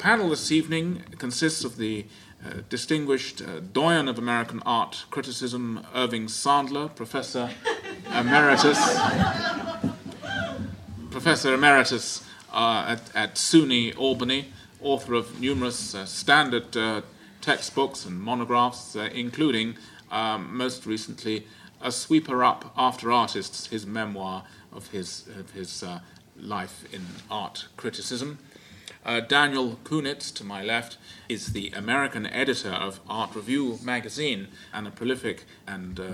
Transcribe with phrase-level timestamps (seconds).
[0.00, 2.06] panel this evening consists of the
[2.42, 7.50] uh, distinguished uh, doyen of American art criticism, Irving Sandler, Professor
[8.10, 8.78] Emeritus,
[11.10, 14.46] Professor Emeritus uh, at, at SUNY Albany,
[14.80, 17.02] author of numerous uh, standard uh,
[17.42, 19.76] textbooks and monographs, uh, including
[20.10, 21.46] um, most recently
[21.82, 25.84] A Sweeper Up After Artists, his memoir of his, of his
[26.38, 28.38] life in art criticism.
[29.04, 30.98] Uh, Daniel Kunitz, to my left,
[31.28, 36.04] is the American editor of Art Review magazine and a prolific and uh,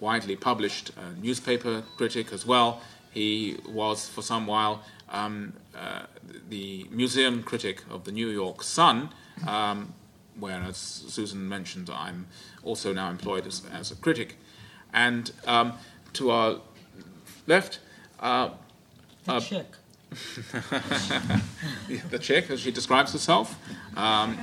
[0.00, 2.80] widely published uh, newspaper critic as well.
[3.12, 6.06] He was, for some while, um, uh,
[6.48, 9.10] the museum critic of the New York Sun,
[9.46, 9.94] um,
[10.38, 12.26] where, as Susan mentioned, I'm
[12.64, 14.36] also now employed as, as a critic.
[14.92, 15.74] And um,
[16.14, 16.60] to our
[17.46, 17.78] left,
[18.18, 18.50] uh,
[19.24, 19.66] the chick.
[22.10, 23.58] the chick, as she describes herself.
[23.96, 24.38] Um,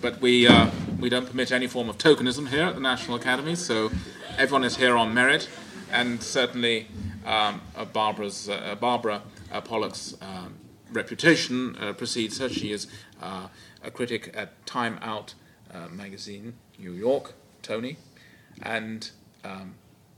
[0.00, 3.54] but we, uh, we don't permit any form of tokenism here at the National Academy,
[3.54, 3.90] so
[4.38, 5.48] everyone is here on merit,
[5.92, 6.86] and certainly
[7.26, 10.54] um, uh, Barbara's, uh, Barbara uh, Pollack's um,
[10.92, 12.48] reputation uh, precedes her.
[12.48, 12.86] She is
[13.20, 13.48] uh,
[13.82, 15.34] a critic at Time Out
[15.92, 17.96] magazine, New York, Tony,
[18.62, 19.08] and
[19.44, 19.74] um,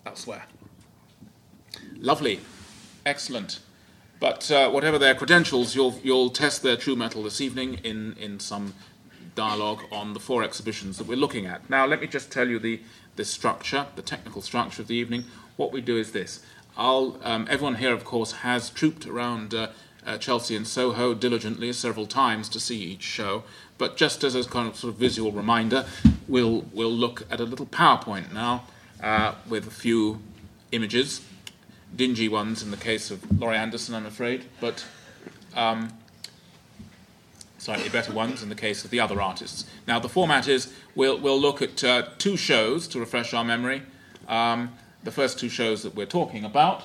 [0.07, 0.45] elsewhere.
[1.99, 2.41] Lovely,
[3.05, 3.61] excellent.
[4.23, 8.39] But uh, whatever their credentials, you'll, you'll test their true metal this evening in, in
[8.39, 8.73] some
[9.35, 11.69] dialogue on the four exhibitions that we're looking at.
[11.69, 12.81] Now, let me just tell you the,
[13.17, 15.25] the structure, the technical structure of the evening.
[15.57, 16.41] What we do is this.
[16.77, 19.71] I'll, um, everyone here, of course, has trooped around uh,
[20.07, 23.43] uh, Chelsea and Soho diligently several times to see each show.
[23.77, 25.85] But just as a kind of sort of visual reminder,
[26.29, 28.67] we'll, we'll look at a little PowerPoint now
[29.03, 30.23] uh, with a few
[30.71, 31.23] images
[31.95, 34.85] dingy ones in the case of Laurie Anderson, I'm afraid, but
[35.55, 35.93] um,
[37.59, 39.67] slightly better ones in the case of the other artists.
[39.87, 43.83] Now, the format is we'll, we'll look at uh, two shows to refresh our memory,
[44.29, 44.73] um,
[45.05, 46.85] the first two shows that we're talking about,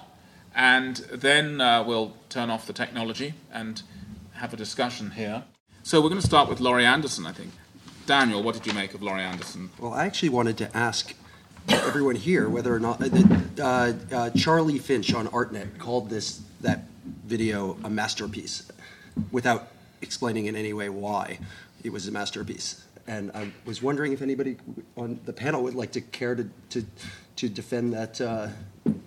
[0.55, 3.83] and then uh, we'll turn off the technology and
[4.33, 5.43] have a discussion here.
[5.83, 7.51] So, we're going to start with Laurie Anderson, I think.
[8.05, 9.69] Daniel, what did you make of Laurie Anderson?
[9.79, 11.13] Well, I actually wanted to ask
[11.69, 13.09] everyone here whether or not uh,
[13.59, 16.85] uh, uh, Charlie Finch on ArtNet called this that
[17.25, 18.69] video a masterpiece,
[19.31, 19.67] without
[20.01, 21.39] explaining in any way why
[21.83, 22.83] it was a masterpiece.
[23.07, 24.57] And I was wondering if anybody
[24.97, 26.85] on the panel would like to care to to,
[27.37, 28.47] to defend that uh,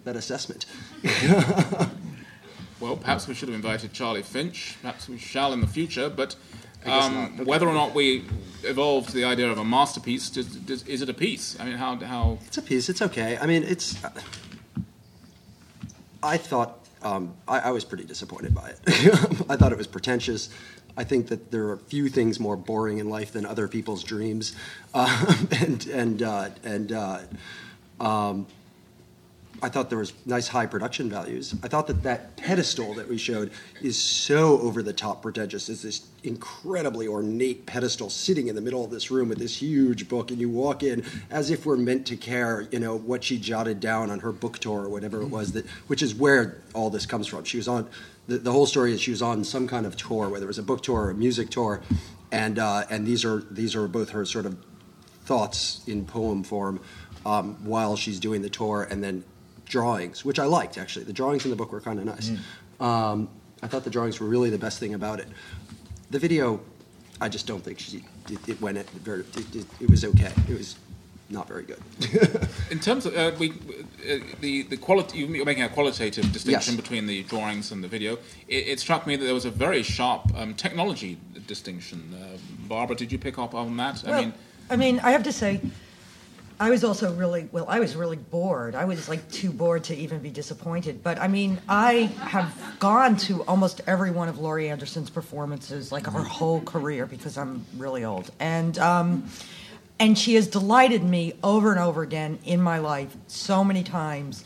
[0.05, 0.67] that assessment.
[2.81, 4.77] well, perhaps we should have invited Charlie Finch.
[4.81, 6.37] Perhaps we shall in the future, but.
[6.87, 7.45] Um, okay.
[7.45, 8.25] Whether or not we
[8.63, 11.59] evolved the idea of a masterpiece, does, does, is it a piece?
[11.61, 12.39] I mean, how how?
[12.47, 12.89] It's a piece.
[12.89, 13.39] It's okay.
[13.39, 14.03] I mean, it's.
[14.03, 14.11] Uh,
[16.23, 18.79] I thought um, I, I, was pretty disappointed by it.
[19.49, 20.51] I thought it was pretentious.
[20.97, 24.55] I think that there are few things more boring in life than other people's dreams,
[24.95, 26.93] uh, and and uh, and.
[26.93, 27.19] Uh,
[28.01, 28.47] um,
[29.63, 31.55] I thought there was nice high production values.
[31.63, 33.51] I thought that that pedestal that we showed
[33.83, 35.69] is so over the top pretentious.
[35.69, 40.09] It's this incredibly ornate pedestal sitting in the middle of this room with this huge
[40.09, 43.39] book, and you walk in as if we're meant to care, you know, what she
[43.39, 46.89] jotted down on her book tour or whatever it was that, which is where all
[46.89, 47.45] this comes from.
[47.45, 47.89] She was on
[48.29, 50.59] the, the whole story is she was on some kind of tour, whether it was
[50.59, 51.83] a book tour or a music tour,
[52.33, 54.57] and uh, and these are these are both her sort of
[55.25, 56.81] thoughts in poem form
[57.27, 59.25] um, while she's doing the tour, and then
[59.71, 61.07] drawings, which I liked actually.
[61.07, 62.31] The drawings in the book were kind of nice.
[62.31, 62.85] Mm.
[62.85, 63.29] Um,
[63.63, 65.29] I thought the drawings were really the best thing about it.
[66.11, 66.61] The video,
[67.21, 70.33] I just don't think she it, it went it, very, it, it, it was okay.
[70.49, 70.77] It was
[71.29, 71.81] not very good.
[72.71, 76.81] in terms of uh, we, uh, the the quality, you're making a qualitative distinction yes.
[76.83, 78.15] between the drawings and the video.
[78.49, 81.99] It, it, struck me that there was a very sharp um, technology distinction.
[82.15, 82.39] Uh,
[82.69, 84.03] Barbara, did you pick up on that?
[84.05, 84.33] Well, I mean,
[84.71, 85.61] I mean, I have to say,
[86.61, 87.65] I was also really well.
[87.67, 88.75] I was really bored.
[88.75, 91.03] I was like too bored to even be disappointed.
[91.03, 96.05] But I mean, I have gone to almost every one of Laurie Anderson's performances, like
[96.05, 99.27] her whole career, because I'm really old, and um,
[99.99, 104.45] and she has delighted me over and over again in my life so many times.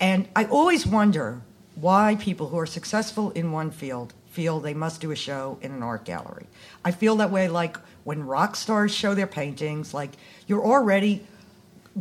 [0.00, 1.40] And I always wonder
[1.76, 5.70] why people who are successful in one field feel they must do a show in
[5.70, 6.46] an art gallery.
[6.84, 10.10] I feel that way, like when rock stars show their paintings, like
[10.48, 11.24] you're already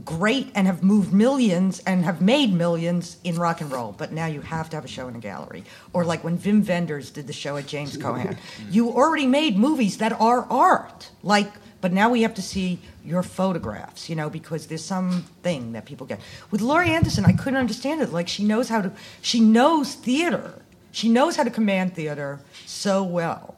[0.04, 4.26] great and have moved millions and have made millions in rock and roll, but now
[4.26, 5.64] you have to have a show in a gallery.
[5.94, 8.38] Or like when Wim Wenders did the show at James Cohan.
[8.72, 11.10] you already made movies that are art.
[11.22, 11.52] Like
[11.82, 15.84] but now we have to see your photographs, you know, because there's some thing that
[15.84, 16.22] people get.
[16.50, 18.14] With Laurie Anderson, I couldn't understand it.
[18.14, 18.92] Like she knows how to
[19.22, 20.62] she knows theater.
[20.94, 23.56] She knows how to command theater so well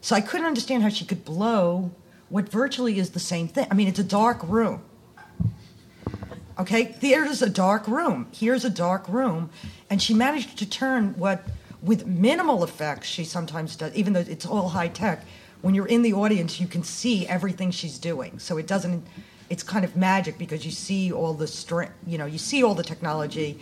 [0.00, 1.92] So I couldn't understand how she could blow
[2.28, 3.68] what virtually is the same thing.
[3.70, 4.82] I mean, it's a dark room.
[6.58, 8.28] Okay, theater's a dark room.
[8.32, 9.50] Here's a dark room,
[9.88, 11.44] and she managed to turn what,
[11.82, 15.24] with minimal effects, she sometimes does, even though it's all high tech.
[15.62, 18.38] When you're in the audience, you can see everything she's doing.
[18.38, 19.06] So it doesn't.
[19.48, 21.94] It's kind of magic because you see all the strength.
[22.06, 23.60] You know, you see all the technology,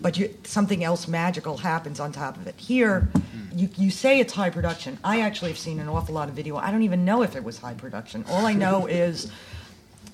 [0.00, 2.54] but you, something else magical happens on top of it.
[2.56, 3.58] Here, mm-hmm.
[3.58, 4.98] you, you say it's high production.
[5.04, 6.56] I actually have seen an awful lot of video.
[6.56, 8.24] I don't even know if it was high production.
[8.28, 9.30] All I know is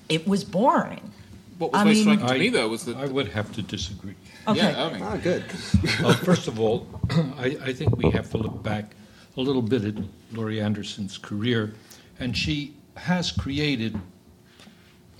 [0.09, 1.11] it was boring.
[1.59, 2.97] What was I very mean- striking to me, though, was that.
[2.97, 4.15] I would have to disagree.
[4.47, 4.57] Okay.
[4.59, 5.43] Yeah, I mean, Ah, good.
[6.03, 6.87] Uh, First of all,
[7.37, 8.95] I, I think we have to look back
[9.37, 9.95] a little bit at
[10.31, 11.73] Laurie Anderson's career,
[12.19, 13.99] and she has created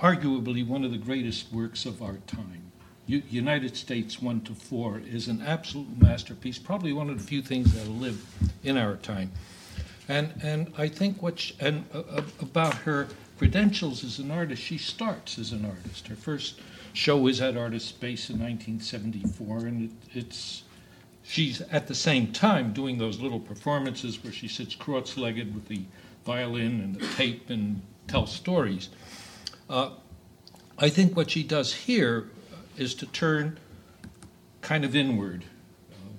[0.01, 2.61] arguably one of the greatest works of our time.
[3.07, 7.41] U- United States 1 to 4 is an absolute masterpiece, probably one of the few
[7.41, 8.23] things that'll live
[8.63, 9.31] in our time.
[10.07, 13.07] And, and I think what, she, and uh, uh, about her
[13.39, 16.09] credentials as an artist, she starts as an artist.
[16.09, 16.59] Her first
[16.91, 20.63] show is at Artist Space in 1974, and it, it's
[21.23, 25.83] she's at the same time doing those little performances where she sits cross-legged with the
[26.25, 28.89] violin and the tape and tells stories.
[29.69, 29.91] Uh,
[30.77, 32.27] I think what she does here
[32.75, 33.57] is to turn
[34.59, 35.45] kind of inward.
[35.89, 36.11] Uh,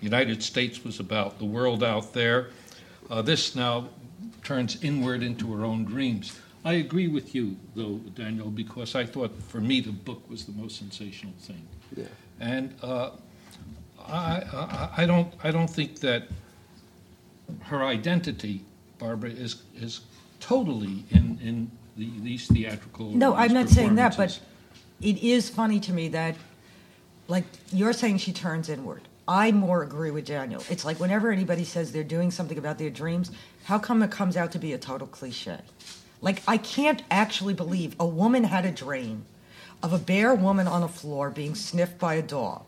[0.00, 2.48] United States was about the world out there.
[3.08, 3.90] Uh, this now
[4.42, 6.40] turns inward into her own dreams.
[6.64, 10.52] I agree with you, though, Daniel, because I thought for me the book was the
[10.52, 11.66] most sensational thing.
[11.94, 12.04] Yeah.
[12.40, 13.10] And uh,
[14.06, 16.28] I, I, I don't, I don't think that
[17.64, 18.62] her identity,
[18.98, 20.00] Barbara, is is
[20.40, 23.10] totally in in the, these theatrical.
[23.10, 24.40] No, I'm not saying that, but
[25.02, 26.34] it is funny to me that,
[27.28, 29.02] like, you're saying she turns inward.
[29.28, 30.62] I more agree with Daniel.
[30.70, 33.30] It's like whenever anybody says they're doing something about their dreams,
[33.64, 35.58] how come it comes out to be a total cliche?
[36.24, 39.26] Like, I can't actually believe a woman had a dream
[39.82, 42.64] of a bare woman on a floor being sniffed by a dog.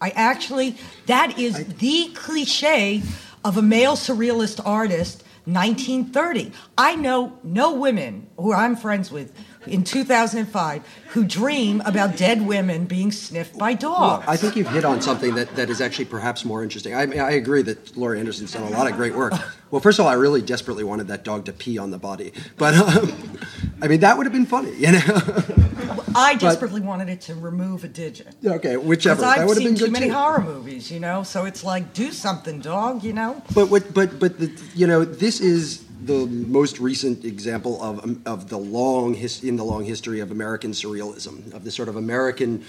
[0.00, 0.76] I actually,
[1.06, 3.02] that is the cliche
[3.44, 6.52] of a male surrealist artist, 1930.
[6.78, 9.34] I know no women who I'm friends with
[9.66, 14.24] in 2005 who dream about dead women being sniffed by dogs.
[14.28, 16.94] I think you've hit on something that, that is actually perhaps more interesting.
[16.94, 19.32] I, mean, I agree that Laurie Anderson's done a lot of great work.
[19.70, 22.32] Well, first of all, I really desperately wanted that dog to pee on the body,
[22.56, 23.38] but um,
[23.80, 25.00] I mean that would have been funny, you know.
[26.14, 28.34] I desperately wanted it to remove a digit.
[28.44, 30.14] okay, whichever that I've would have seen been too good many too.
[30.14, 31.22] horror movies, you know.
[31.22, 33.42] So it's like, do something, dog, you know.
[33.54, 33.94] But what?
[33.94, 38.58] But but the, you know, this is the most recent example of um, of the
[38.58, 42.64] long his, in the long history of American surrealism, of the sort of American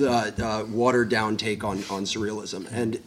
[0.00, 3.00] uh, uh, watered down take on on surrealism, and.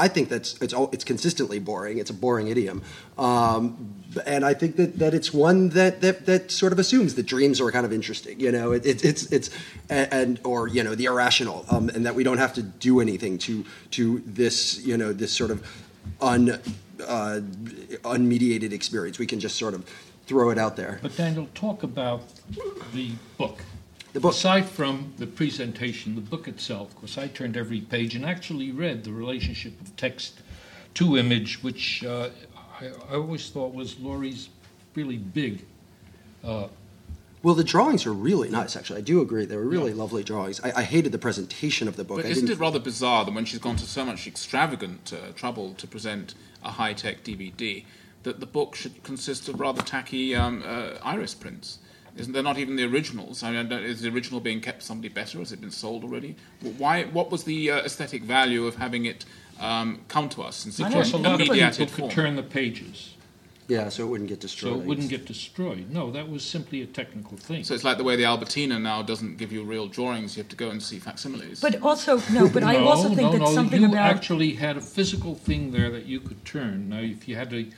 [0.00, 1.98] I think that's it's it's consistently boring.
[1.98, 2.82] It's a boring idiom,
[3.18, 3.94] um,
[4.24, 7.60] and I think that, that it's one that, that that sort of assumes that dreams
[7.60, 8.40] are kind of interesting.
[8.40, 9.50] You know, it, it, it's it's
[9.90, 13.36] and or you know the irrational, um, and that we don't have to do anything
[13.40, 15.66] to to this you know this sort of
[16.22, 16.58] un
[17.06, 17.40] uh,
[18.16, 19.18] unmediated experience.
[19.18, 19.84] We can just sort of
[20.26, 20.98] throw it out there.
[21.02, 22.22] But Daniel, talk about
[22.94, 23.58] the book.
[24.12, 24.32] The book.
[24.32, 29.04] Aside from the presentation, the book itself, because I turned every page and actually read
[29.04, 30.40] the relationship of text
[30.94, 32.30] to image, which uh,
[32.80, 34.48] I, I always thought was Laurie's
[34.96, 35.64] really big.
[36.42, 36.66] Uh,
[37.44, 38.74] Well, the drawings are really nice.
[38.74, 39.44] Actually, I do agree.
[39.44, 40.60] They were really lovely drawings.
[40.64, 42.16] I, I hated the presentation of the book.
[42.18, 45.12] But I isn't didn't- it rather bizarre that when she's gone to so much extravagant
[45.12, 47.84] uh, trouble to present a high tech DVD,
[48.24, 51.78] that the book should consist of rather tacky um, uh, iris prints?
[52.20, 53.42] Isn't there not even the originals?
[53.42, 55.38] I mean, is the original being kept somebody better?
[55.38, 56.36] Has it been sold already?
[56.78, 57.04] Why?
[57.04, 59.24] What was the uh, aesthetic value of having it
[59.60, 62.08] um, come to us in such Plus, a a, lot of mediated people form?
[62.10, 63.14] could turn the pages,
[63.68, 64.72] Yeah, so it wouldn't get destroyed.
[64.74, 65.90] so it wouldn't get destroyed.
[65.90, 67.62] No, that was simply a technical thing.
[67.64, 70.50] So it's like the way the Albertina now doesn't give you real drawings; you have
[70.50, 71.60] to go and see facsimiles.
[71.60, 74.76] But also, no, but I also think no, that no, something you about actually had
[74.76, 76.88] a physical thing there that you could turn.
[76.88, 77.68] Now, if you had the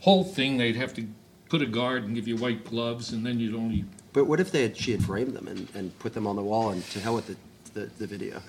[0.00, 1.06] whole thing, they'd have to
[1.48, 3.84] put a guard and give you white gloves, and then you'd only.
[4.12, 6.42] But what if they had she had framed them and, and put them on the
[6.42, 7.36] wall and to hell with the,
[7.78, 8.42] the, the video?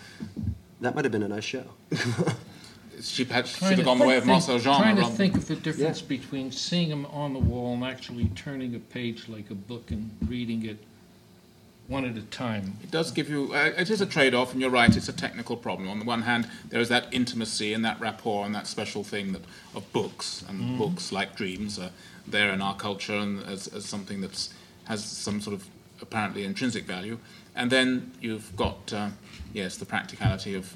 [0.81, 1.65] That might have been a nice show.
[3.01, 4.77] she had, should Trying have gone the way of Marcel Dzama.
[4.77, 6.07] Trying to think of the difference Yeah.
[6.07, 10.11] between seeing them on the wall and actually turning a page like a book and
[10.27, 10.77] reading it
[11.89, 12.77] one at a time.
[12.83, 13.51] It does give you.
[13.53, 14.95] Uh, it is a trade-off, and you're right.
[14.95, 15.89] It's a technical problem.
[15.89, 19.33] On the one hand, there is that intimacy and that rapport and that special thing
[19.33, 19.41] that
[19.75, 21.89] of books and books like dreams are
[22.27, 24.47] there in our culture and as, as something that
[24.85, 25.65] has some sort of
[26.01, 27.17] apparently intrinsic value.
[27.55, 29.09] And then you've got uh,
[29.51, 30.75] yes, the practicality of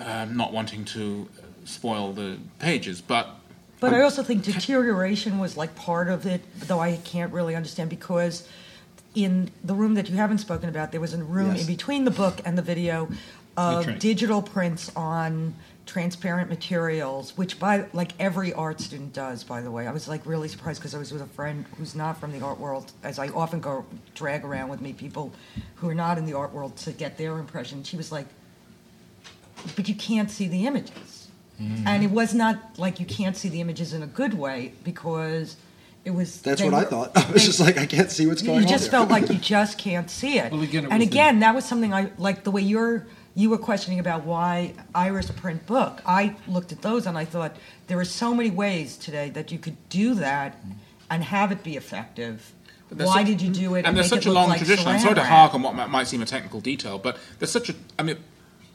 [0.00, 1.28] um, not wanting to
[1.64, 3.28] spoil the pages, but
[3.78, 7.90] But I also think deterioration was like part of it, though I can't really understand
[7.90, 8.48] because
[9.24, 11.62] in the room that you haven't spoken about, there was a room Yes.
[11.62, 13.08] in between the book and the video
[13.56, 13.98] of right.
[13.98, 15.54] digital prints on
[15.86, 19.42] transparent materials, which by like every art student does.
[19.42, 21.94] By the way, I was like really surprised because I was with a friend who's
[21.94, 23.84] not from the art world, as I often go
[24.14, 25.32] drag around with me people
[25.76, 27.82] who are not in the art world to get their impression.
[27.82, 28.26] She was like,
[29.76, 31.28] "But you can't see the images,"
[31.60, 31.86] mm-hmm.
[31.88, 35.56] and it was not like you can't see the images in a good way because.
[36.08, 36.40] It was.
[36.40, 37.10] That's they what I thought.
[37.16, 38.62] I was they- just like, I can't see what's going on.
[38.62, 38.92] you just there.
[38.92, 40.50] felt like you just can't see it.
[40.50, 43.06] Well, again, it and was the- again, that was something I like the way you're
[43.34, 46.00] you were questioning about why Iris print book.
[46.06, 47.54] I looked at those and I thought
[47.88, 50.56] there are so many ways today that you could do that
[51.10, 52.52] and have it be effective.
[52.88, 53.84] But Why such- did you do it?
[53.84, 54.88] And there's make such it a look long like tradition.
[54.88, 55.28] I'm sorry to wrap?
[55.30, 57.74] hark on what might, might seem a technical detail, but there's such a.
[57.98, 58.16] I mean,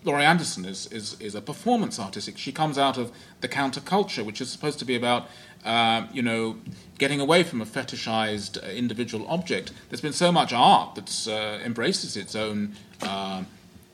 [0.04, 2.38] Laurie Anderson is, is, is a performance artist.
[2.38, 5.28] She comes out of the counterculture, which is supposed to be about,
[5.64, 6.58] um, you know,
[6.98, 9.72] getting away from a fetishized uh, individual object.
[9.90, 13.48] There's been so much art that uh, embraces its own, um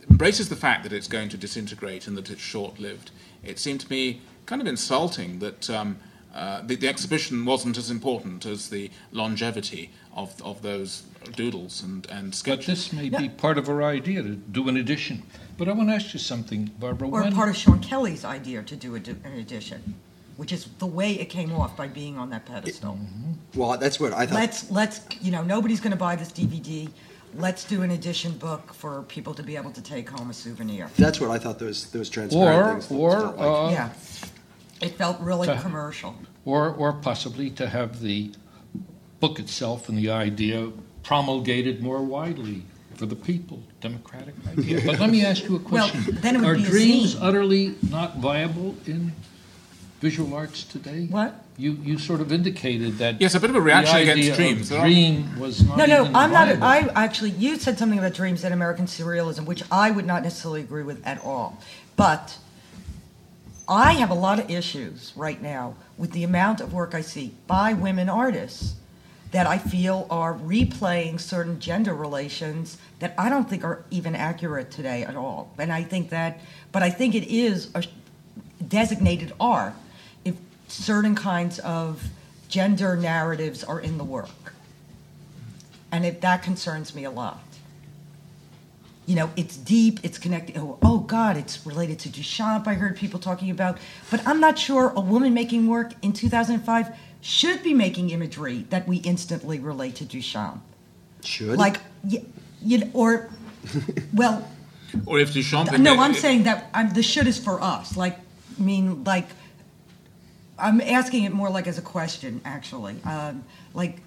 [0.09, 3.11] embraces the fact that it's going to disintegrate and that it's short-lived.
[3.43, 5.97] It seemed to me kind of insulting that um,
[6.33, 11.03] uh, the, the exhibition wasn't as important as the longevity of, of those
[11.35, 12.65] doodles and, and But sketches.
[12.67, 15.23] this may be part of our idea to do an edition.
[15.59, 17.09] But I want to ask you something, Barbara.
[17.09, 19.93] Or when, part of Sean Kelly's idea to do a, an edition,
[20.37, 22.97] which is the way it came off by being on that pedestal.
[23.53, 24.35] Well, that's what I thought.
[24.35, 26.89] let's let's you know nobody's going to buy this DVD.
[27.35, 30.89] Let's do an edition book for people to be able to take home a souvenir.
[30.97, 32.91] That's what I thought those those transparent or things.
[32.91, 33.47] or felt like.
[33.47, 33.89] uh, yeah,
[34.81, 36.15] it felt really to- commercial.
[36.45, 38.31] or or possibly to have the
[39.19, 40.71] book itself and the idea
[41.03, 42.63] promulgated more widely
[42.99, 44.81] for the people, democratic idea.
[44.85, 47.21] But let me ask you a Well, question: then it would Are be dreams zine.
[47.21, 49.13] utterly not viable in
[50.01, 51.07] visual arts today?
[51.09, 51.45] What?
[51.57, 53.21] You you sort of indicated that.
[53.21, 54.69] Yes, a bit of a reaction the against idea of dreams.
[54.69, 56.61] There Dream was not No, no, even I'm not.
[56.61, 60.59] I actually, you said something about dreams and American surrealism, which I would not necessarily
[60.59, 61.57] agree with at all.
[61.95, 62.37] But
[63.69, 67.31] I have a lot of issues right now with the amount of work I see
[67.47, 68.75] by women artists
[69.31, 74.71] that I feel are replaying certain gender relations that I don't think are even accurate
[74.71, 75.53] today at all.
[75.57, 76.39] And I think that,
[76.71, 77.83] but I think it is a
[78.67, 79.73] designated art
[80.25, 80.35] if
[80.67, 82.03] certain kinds of
[82.47, 84.53] gender narratives are in the work.
[85.91, 87.39] And it, that concerns me a lot.
[89.05, 90.57] You know, it's deep, it's connected.
[90.57, 93.79] Oh, oh, God, it's related to Duchamp, I heard people talking about.
[94.11, 98.87] But I'm not sure a woman making work in 2005 should be making imagery that
[98.87, 100.59] we instantly relate to Duchamp.
[101.23, 102.23] Should Like, y-
[102.61, 103.29] you know, or,
[104.13, 104.49] well,
[105.05, 105.77] Or if Duchamp.
[105.79, 107.97] no, I'm saying that I'm, the should is for us.
[107.97, 108.17] Like,
[108.57, 109.27] I mean, like,
[110.57, 113.01] I'm asking it more like as a question, actually.
[113.03, 113.99] Um, like,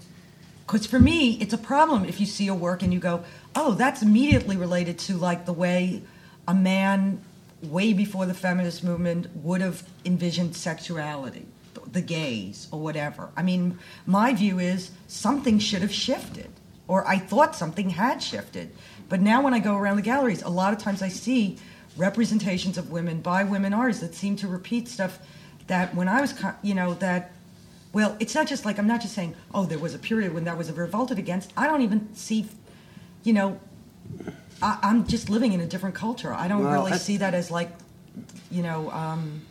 [0.67, 3.73] because for me, it's a problem if you see a work and you go, oh,
[3.75, 6.03] that's immediately related to like the way
[6.49, 7.21] a man
[7.63, 11.47] way before the feminist movement would have envisioned sexuality,
[11.93, 13.31] the gays or whatever.
[13.37, 16.51] I mean, my view is something should have shifted,
[16.89, 18.75] or I thought something had shifted.
[19.09, 21.59] But now when I go around the galleries, a lot of times I see
[21.97, 25.19] representations of women by women artists that seem to repeat stuff
[25.67, 27.33] that when I was, you know, that
[27.93, 30.45] well, it's not just like I'm not just saying, oh, there was a period when
[30.45, 31.53] that was revolted against.
[31.57, 32.47] I don't even see,
[33.23, 33.61] you know,
[34.63, 36.33] I, I'm just living in a different culture.
[36.33, 37.71] I don't Well, really see that as like,
[38.51, 39.43] you know, um,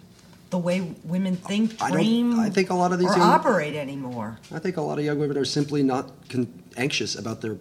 [0.52, 3.74] the way women think, I dream, I think a lot of these or young- operate
[3.74, 4.38] anymore.
[4.54, 7.58] I think a lot of young women are simply not con- anxious about their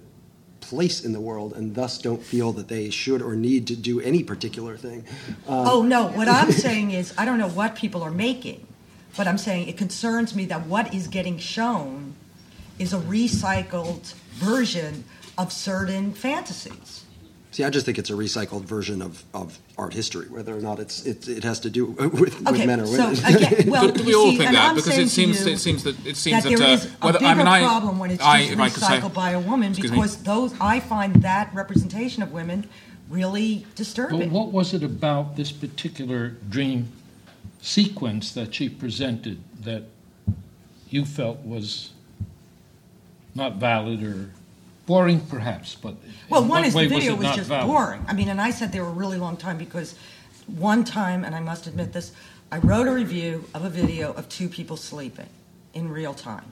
[0.60, 4.00] place in the world and thus don't feel that they should or need to do
[4.00, 5.04] any particular thing.
[5.48, 8.66] Um, oh no, what I'm saying is I don't know what people are making,
[9.16, 12.14] but I'm saying it concerns me that what is getting shown
[12.78, 15.04] is a recycled version
[15.38, 17.04] of certain fantasies.
[17.52, 20.78] See, I just think it's a recycled version of, of art history, whether or not
[20.78, 23.36] it's it, it has to do with, with Okay, men or so women.
[23.36, 24.68] again, well, do, do we you all see, think that?
[24.70, 26.86] I'm because it seems you it seems that it seems that that, there uh, is
[26.86, 29.14] a whether, bigger I mean, I, problem when it's I, just if I say, recycled
[29.14, 29.96] by a woman Excuse me.
[29.96, 32.68] because those I find that representation of women
[33.08, 34.20] really disturbing.
[34.20, 36.92] But what was it about this particular dream
[37.60, 39.82] sequence that she presented that
[40.88, 41.90] you felt was
[43.34, 44.30] not valid or
[44.90, 45.76] boring, perhaps?
[45.76, 45.94] But
[46.28, 47.68] well, one is the way was video was, just valid?
[47.68, 48.04] boring.
[48.08, 49.94] I mean, and I said they were a really long time because
[50.46, 52.10] one time, and I must admit this,
[52.50, 55.28] I wrote a review of a video of two people sleeping
[55.74, 56.44] in real time.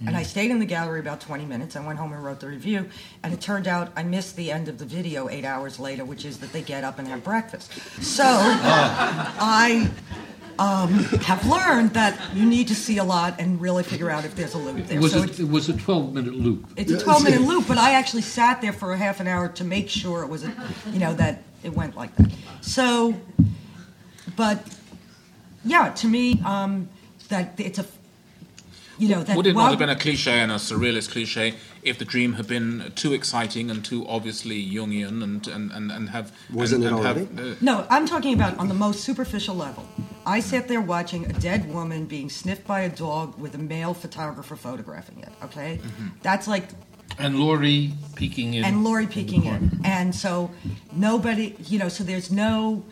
[0.00, 0.16] And Hmm.
[0.16, 1.74] I stayed in the gallery about 20 minutes.
[1.76, 2.88] I went home and wrote the review.
[3.24, 6.24] And it turned out I missed the end of the video eight hours later, which
[6.26, 7.72] is that they get up and have breakfast.
[8.02, 9.34] So Ah.
[9.40, 9.90] I
[10.58, 10.90] um,
[11.22, 14.54] have learned that you need to see a lot and really figure out if there's
[14.54, 14.98] a loop there.
[14.98, 16.66] It was, so a, it's, it was a 12 minute loop.
[16.76, 19.48] it's a 12 minute loop, but I actually sat there for a half an hour
[19.48, 20.52] to make sure it was, a,
[20.90, 22.32] you know, that it went like that.
[22.60, 23.14] So,
[24.36, 24.66] but
[25.64, 26.88] yeah, to me, um,
[27.28, 27.86] that it's a,
[28.98, 31.54] you know, that Would it not have been a cliche and a surrealist cliche
[31.88, 36.08] if the dream had been too exciting and too obviously Jungian and, and, and, and
[36.10, 36.32] have.
[36.52, 39.86] Wasn't and, it and have, uh, No, I'm talking about on the most superficial level.
[40.26, 43.94] I sat there watching a dead woman being sniffed by a dog with a male
[43.94, 45.32] photographer photographing it.
[45.42, 45.80] Okay,
[46.22, 46.64] that's like
[47.18, 48.64] And Laurie peeking in.
[48.64, 50.50] and Laurie peeking in, and so
[50.92, 52.84] nobody, you know, so there's no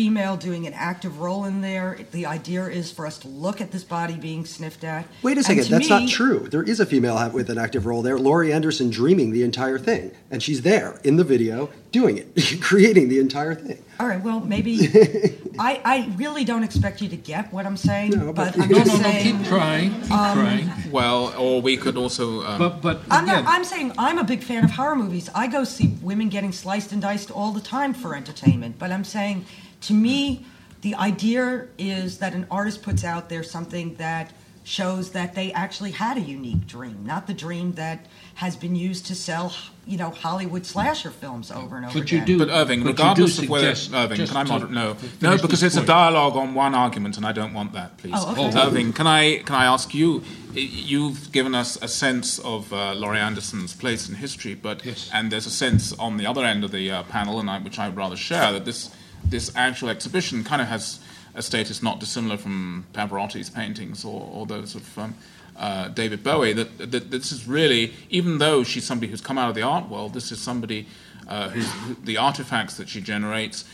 [0.00, 1.98] female doing an active role in there.
[2.12, 5.06] The idea is for us to look at this body being sniffed at.
[5.22, 6.48] Wait a second, that's me- not true.
[6.50, 10.12] There is a female with an active role there, Laurie Anderson dreaming the entire thing.
[10.30, 12.28] And she's there in the video doing it,
[12.62, 13.84] creating the entire thing.
[13.98, 14.78] All right, well, maybe
[15.58, 18.70] I, I really don't expect you to get what I'm saying, No, but- but I'm
[18.70, 19.36] just no, no, saying.
[19.38, 20.90] keep trying, keep um, trying.
[20.90, 22.42] well, or we could also.
[22.46, 23.52] Um, But, but I'm again, not.
[23.54, 25.28] I'm saying I'm a big fan of horror movies.
[25.34, 28.78] I go see women getting sliced and diced all the time for entertainment.
[28.78, 29.44] But I'm saying,
[29.82, 30.44] to me,
[30.82, 34.32] the idea is that an artist puts out there something that
[34.62, 39.06] shows that they actually had a unique dream, not the dream that has been used
[39.06, 39.52] to sell,
[39.86, 42.26] you know, Hollywood slasher films over and over But you again.
[42.26, 45.38] do- But Irving, But regardless of whether Irving, just can I to moder- no, no,
[45.38, 48.12] because it's a dialogue on one argument, and I don't want that, please.
[48.16, 48.58] Oh, okay.
[48.58, 48.66] Oh.
[48.66, 50.22] Irving, can I can I ask you?
[50.54, 55.10] You've given us a sense of uh, Laurie Anderson's place in history, but Yes.
[55.12, 57.78] and there's a sense on the other end of the uh, panel, and I, which
[57.78, 58.90] I would rather share, that this
[59.24, 61.00] this actual exhibition kind of has
[61.34, 64.98] a status not dissimilar from Pavarotti's paintings or, or those of.
[64.98, 65.14] Um,
[65.56, 69.50] uh, David Bowie, that, that this is really, even though she's somebody who's come out
[69.50, 70.86] of the art world, this is somebody
[71.28, 73.64] uh, who, the artifacts that she generates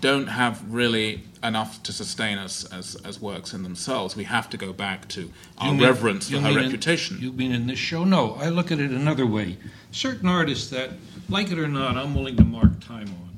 [0.00, 4.14] don't have really enough to sustain us as, as works in themselves.
[4.14, 7.18] We have to go back to our mean- reverence for her mean in- reputation.
[7.20, 8.04] you mean in this show?
[8.04, 9.56] No, I look at it another way.
[9.90, 10.90] Certain artists that,
[11.28, 13.31] like it or not, I'm willing to mark time on.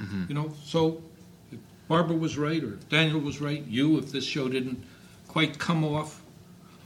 [0.00, 0.24] Mm-hmm.
[0.28, 1.02] You know, so
[1.52, 4.82] if Barbara was right or if Daniel was right, you, if this show didn't
[5.28, 6.22] quite come off,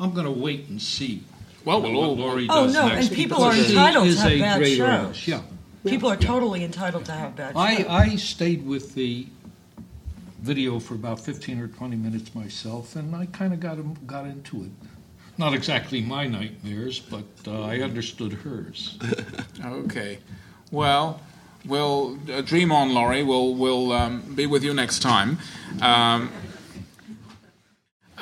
[0.01, 1.23] I'm going to wait and see.
[1.65, 3.09] Well, what we'll all- Laurie Oh, does no, next.
[3.09, 4.89] and people are entitled to have bad great shows.
[5.05, 5.41] artist, Yeah.
[5.85, 7.87] People are totally entitled to have bad I, shows.
[7.89, 9.27] I stayed with the
[10.41, 14.65] video for about 15 or 20 minutes myself, and I kind of got, got into
[14.65, 14.71] it.
[15.37, 18.99] Not exactly my nightmares, but uh, I understood hers.
[19.65, 20.19] Okay.
[20.71, 21.21] Well,
[21.69, 23.23] we'll uh, dream on, Laurie.
[23.23, 25.39] We'll, we'll um, be with you next time.
[25.81, 26.33] Um,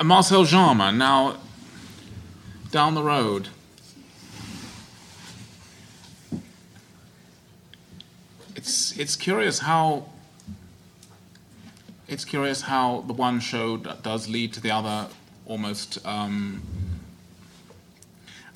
[0.05, 1.39] Marcel Dzama, now
[2.71, 3.49] down the road.
[8.55, 10.11] It's, it's curious how
[12.09, 15.09] it's curious how the one show does lead to the other
[15.45, 16.63] almost um,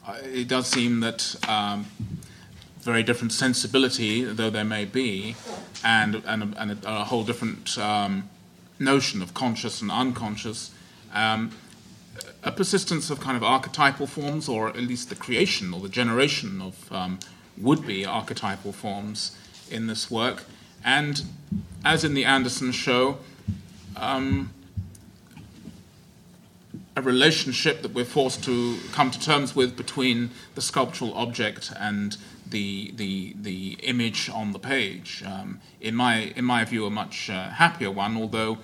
[0.07, 1.87] uh, it does seem that um,
[2.91, 5.37] very different sensibility, though there may be,
[5.85, 8.29] and and, and a, a whole different um,
[8.81, 10.73] notion of conscious and unconscious,
[11.15, 11.53] um,
[12.43, 16.61] a persistence of kind of archetypal forms, or at least the creation or the generation
[16.61, 17.21] of um,
[17.57, 19.37] would-be archetypal forms
[19.71, 20.43] in this work,
[20.85, 21.23] and
[21.85, 23.19] as in the Anderson show.
[23.97, 24.53] Um,
[26.97, 32.17] a relationship that we're forced to come to terms with between the sculptural object and
[32.51, 35.23] the the the image on the page.
[35.27, 38.17] Um, in my in my view, a much uh, happier one.
[38.17, 38.59] Although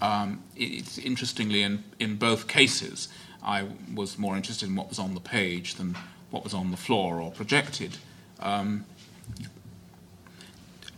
[0.00, 3.08] um, it- it's interestingly in in both cases,
[3.42, 5.96] I was more interested in what was on the page than
[6.30, 7.96] what was on the floor or projected.
[8.40, 8.84] Um,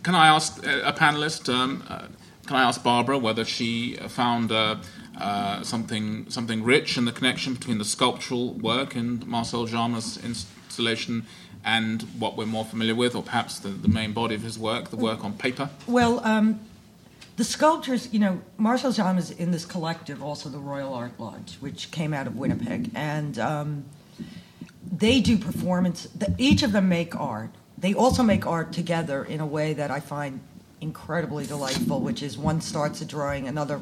[0.02, 1.52] can I ask a panelist?
[1.52, 2.06] Um, uh,
[2.46, 4.76] can I ask Barbara whether she found uh,
[5.20, 11.26] uh, something something rich in the connection between the sculptural work in Marcel Dzama's installation
[11.64, 14.90] and what we're more familiar with, or perhaps the, the main body of his work,
[14.90, 15.70] the work on paper?
[15.86, 16.60] Well, um,
[17.36, 21.56] the sculptures, you know, Marcel Dzama is in this collective, also the Royal Art Lodge,
[21.60, 23.84] which came out of Winnipeg, and um,
[24.90, 26.04] they do performance.
[26.14, 27.50] The, each of them make art.
[27.78, 30.40] They also make art together in a way that I find
[30.80, 33.80] incredibly delightful, which is one starts a drawing, another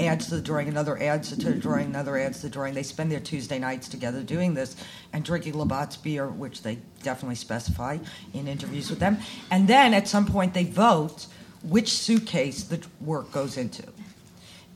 [0.00, 2.74] adds to the drawing, another adds to the drawing, another adds to the drawing.
[2.74, 4.76] They spend their Tuesday nights together doing this
[5.12, 7.98] and drinking Labatt's beer, which they definitely specify
[8.34, 9.18] in interviews with them.
[9.50, 11.26] And then at some point they vote
[11.62, 13.84] which suitcase the work goes into.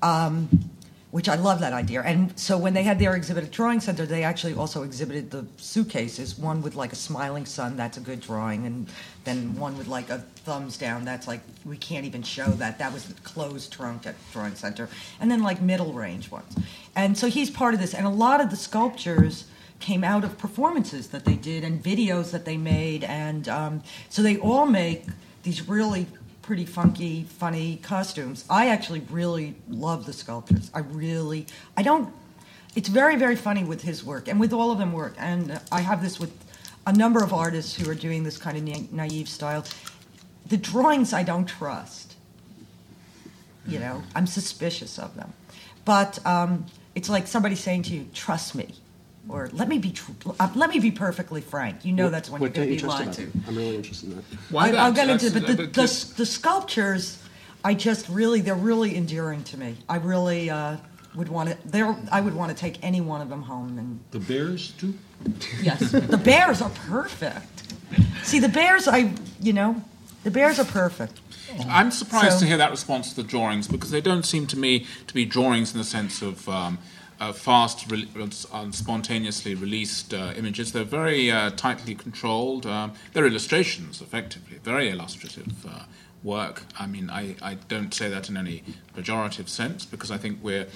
[0.03, 0.49] Um,
[1.13, 2.03] which I love that idea.
[2.03, 5.47] And so when they had their exhibit at Drawing Center, they actually also exhibited the
[5.57, 6.37] suitcases.
[6.37, 8.89] One with like a smiling sun, that's a good drawing, and
[9.25, 12.79] then one with like a thumbs down, that's like we can't even show that.
[12.79, 14.89] That was the closed trunk at Drawing Center,
[15.21, 16.57] and then like middle range ones.
[16.97, 19.47] And so he's part of this, and a lot of the sculptures
[19.79, 24.23] came out of performances that they did and videos that they made, and um, so
[24.23, 25.05] they all make
[25.45, 26.07] these really
[26.47, 28.45] pretty funky, funny costumes.
[28.49, 30.71] I actually really love the sculptures.
[30.73, 32.15] I really, I don't.
[32.77, 35.15] It's very, very funny with his work, and with all of them work.
[35.19, 36.33] And I have this with
[36.87, 39.65] a number of artists who are doing this kind of na- naive style.
[40.47, 42.15] The drawings I don't trust.
[43.67, 45.33] You know, I'm suspicious of them.
[45.85, 48.73] But um, it's like somebody saying to you, "Trust me,"
[49.29, 52.31] or "Let me be tr- uh, let me be perfectly frank." You know, What- that's
[52.31, 53.23] when you're going to be trust lied to.
[53.25, 53.31] it?
[53.49, 54.25] I'm really interested in that.
[54.51, 54.81] Why I, that?
[54.81, 57.23] I'll get into it, but the, because- the, the sculptures,
[57.65, 59.77] I just really, they're really endearing to me.
[59.89, 60.77] I really uh,
[61.15, 63.79] would want to, they're, I would want to take any one of them home.
[63.79, 64.95] And The Bears, too?
[65.63, 67.75] yes, the bears are perfect.
[68.23, 69.83] See, the bears, I, you know,
[70.25, 71.21] the bears are perfect.
[71.69, 74.59] I'm surprised So- to hear that response to the drawings because they don't seem to
[74.59, 76.79] me to be drawings in the sense of um,
[77.21, 78.09] uh, fast, re-
[78.71, 80.73] spontaneously released uh, images.
[80.73, 82.67] They're very uh, tightly controlled.
[82.67, 85.85] Um, they're illustrations, effectively, very illustrative uh,
[86.23, 86.63] work.
[86.79, 88.63] I mean, I, I don't say that in any
[88.95, 90.67] pejorative sense because I think we're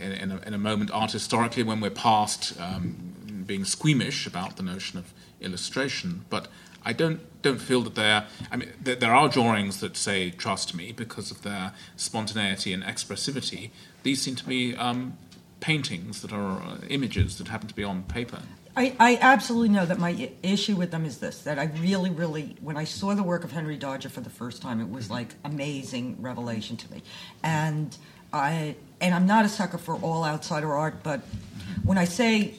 [0.00, 4.56] in, in, a, in a moment art historically when we're past um, being squeamish about
[4.56, 6.48] the notion of illustration, but
[6.84, 8.26] I don't don't feel that they're.
[8.50, 12.82] I mean, there, there are drawings that say "trust me" because of their spontaneity and
[12.82, 13.70] expressivity.
[14.02, 15.16] These seem to be um,
[15.64, 18.42] paintings that are uh, images that happen to be on paper.
[18.76, 22.54] I, I absolutely know that my issue with them is this that I really, really,
[22.60, 25.14] when I saw the work of Henry Darger for the first time, it was mm-hmm.
[25.14, 27.02] like amazing revelation to me.
[27.42, 27.96] And
[28.30, 31.88] I and I'm not a sucker for all outsider art, but mm-hmm.
[31.88, 32.56] when I say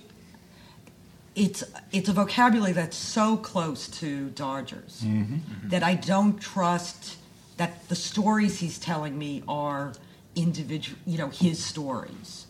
[1.35, 5.69] it's it's a vocabulary that's so close to Darger's mm-hmm.
[5.69, 7.17] that I don't trust
[7.57, 9.93] that the stories he's telling me are
[10.35, 12.44] individual, you know, his stories.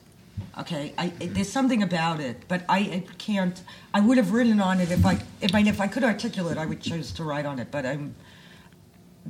[0.57, 3.61] Okay, I, there's something about it, but I, can't.
[3.93, 6.65] I would have written on it if I, if I, if I could articulate, I
[6.65, 7.71] would choose to write on it.
[7.71, 8.15] But I'm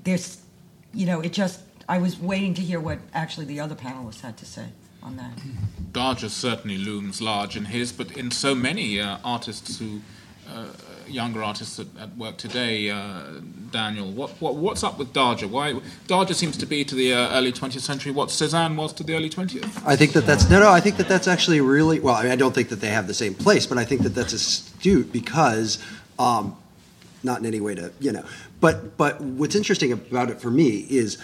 [0.03, 0.41] there's,
[0.93, 1.61] you know, it just.
[1.87, 4.69] I was waiting to hear what actually the other panelists had to say
[5.03, 5.39] on that.
[5.91, 10.01] Darger certainly looms large in his, but in so many uh, artists who,
[10.49, 10.65] uh,
[11.07, 13.23] younger artists at, at work today, uh,
[13.71, 15.49] Daniel, what, what what's up with Darger?
[15.49, 15.73] Why
[16.07, 19.15] Darger seems to be to the uh, early 20th century what Cezanne was to the
[19.15, 19.81] early 20th.
[19.85, 20.71] I think that that's no, no.
[20.71, 22.15] I think that that's actually really well.
[22.15, 24.09] I mean, I don't think that they have the same place, but I think that
[24.09, 25.83] that's astute because,
[26.19, 26.55] um,
[27.23, 28.23] not in any way to you know,
[28.59, 31.17] but but what's interesting about it for me is,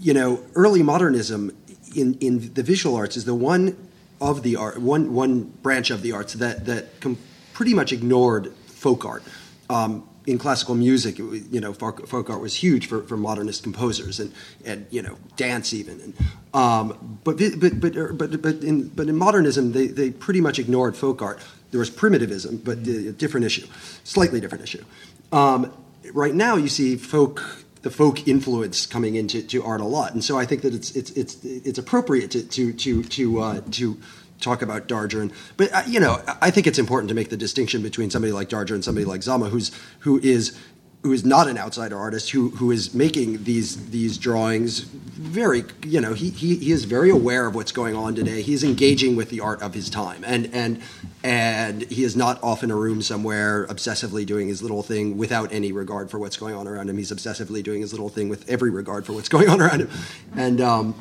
[0.00, 1.56] you know, early modernism
[1.94, 3.76] in in the visual arts is the one
[4.20, 7.18] of the art one one branch of the arts that that com-
[7.52, 9.22] pretty much ignored folk art.
[9.70, 14.32] Um, in classical music, you know, folk, art was huge for, for modernist composers and,
[14.64, 16.00] and you know, dance even.
[16.00, 16.14] And,
[16.54, 20.60] um, but, but, but, er, but, but, in, but in modernism, they, they pretty much
[20.60, 21.40] ignored folk art.
[21.72, 23.66] There was primitivism, but a different issue,
[24.04, 24.84] slightly different issue.
[25.32, 25.72] Um,
[26.12, 27.42] right now, you see folk
[27.80, 30.94] the folk influence coming into to art a lot, and so I think that it's
[30.94, 33.98] it's it's it's appropriate to to to to uh, to
[34.42, 35.32] talk about Darger.
[35.56, 38.48] But uh, you know, I think it's important to make the distinction between somebody like
[38.48, 40.58] Darger and somebody like Dzama, who's who is
[41.02, 46.00] who is not an outsider artist, who who is making these these drawings very you
[46.00, 48.42] know he, he he is very aware of what's going on today.
[48.42, 50.80] He's engaging with the art of his time, and and
[51.24, 55.52] and he is not off in a room somewhere obsessively doing his little thing without
[55.52, 56.96] any regard for what's going on around him.
[56.98, 59.90] He's obsessively doing his little thing with every regard for what's going on around him,
[60.36, 60.94] and um,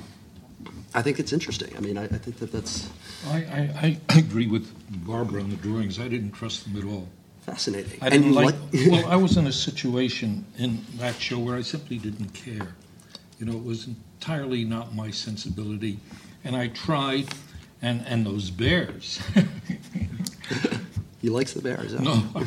[0.93, 1.75] I think it's interesting.
[1.77, 2.89] I mean, I, I think that that's
[3.27, 4.67] I, I, I agree with
[5.05, 5.99] Barbara on the drawings.
[5.99, 7.07] I didn't trust them at all.
[7.45, 7.97] fascinating.
[8.01, 8.55] I and didn't you like.
[8.73, 12.75] like well, I was in a situation in that show where I simply didn't care.
[13.39, 15.99] You know, it was entirely not my sensibility,
[16.43, 17.27] and I tried.
[17.83, 19.19] And and those bears.
[21.21, 21.93] he likes the bears.
[21.93, 22.03] huh?
[22.03, 22.45] no, I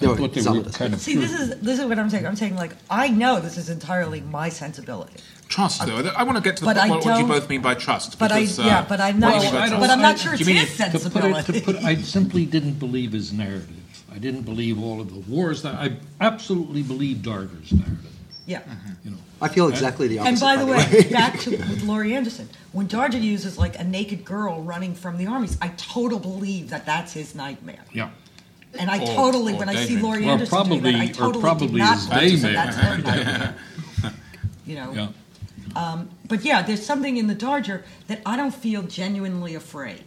[0.00, 0.76] No, thought they were does.
[0.76, 1.00] kind of.
[1.00, 2.26] See, this is this is what I'm saying.
[2.26, 5.14] I'm saying like I know this is entirely my sensibility,
[5.48, 5.96] Trust, though.
[6.16, 7.74] I want to get to the But I what, what you don't- both mean by
[7.74, 8.18] trust.
[8.18, 9.40] but I because, uh, yeah, but I'm what not.
[9.42, 11.46] do you I don't- but I'm not sure it's you his it- to put it,
[11.46, 13.70] to put, I simply didn't believe his narrative.
[14.12, 15.62] I didn't believe all of the wars.
[15.62, 18.10] That I absolutely believe Darger's narrative.
[18.46, 18.60] yeah.
[19.04, 20.30] You know, I feel exactly the opposite.
[20.32, 24.24] And by the way, back to with Laurie Anderson, when Darger uses like a naked
[24.24, 27.84] girl running from the armies, I totally believe that that's his nightmare.
[27.92, 28.08] yeah.
[28.78, 29.96] And I Or- totally, or when I see.
[29.98, 32.76] Laurie Or Anderson doing that, I probably- or probably did not his believe that that's
[32.76, 33.54] her nightmare.
[34.66, 35.08] You know, Yeah.
[35.76, 40.02] Um, but yeah, there's something in the Darger that I don't feel genuinely afraid.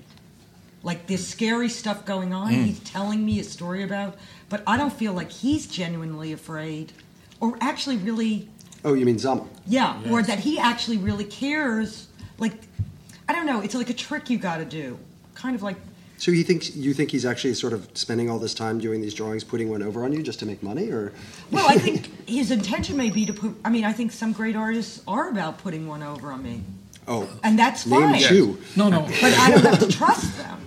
[0.81, 2.49] Like there's scary stuff going on.
[2.51, 4.17] He's telling me a story about,
[4.49, 6.93] but I don't feel like he's genuinely afraid,
[7.39, 8.47] or actually really
[8.85, 9.45] Oh, you mean Dzama?
[9.67, 12.07] yeah, or that he actually really cares.
[12.37, 12.53] Like,
[13.27, 13.59] I don't know.
[13.59, 14.97] It's like a trick you got to do.
[15.35, 15.75] Kind of like,
[16.19, 19.13] So he thinks you think he's actually sort of spending all this time doing these
[19.13, 21.13] drawings, putting one over on you just to make money, or
[21.49, 23.55] well, I think his intention may be to put.
[23.63, 26.61] I mean, I think some great artists are about putting one over on me,
[27.07, 28.21] oh, and that's name fine.
[28.21, 28.59] two.
[28.75, 29.03] No, no.
[29.03, 30.57] But I don't have to trust them.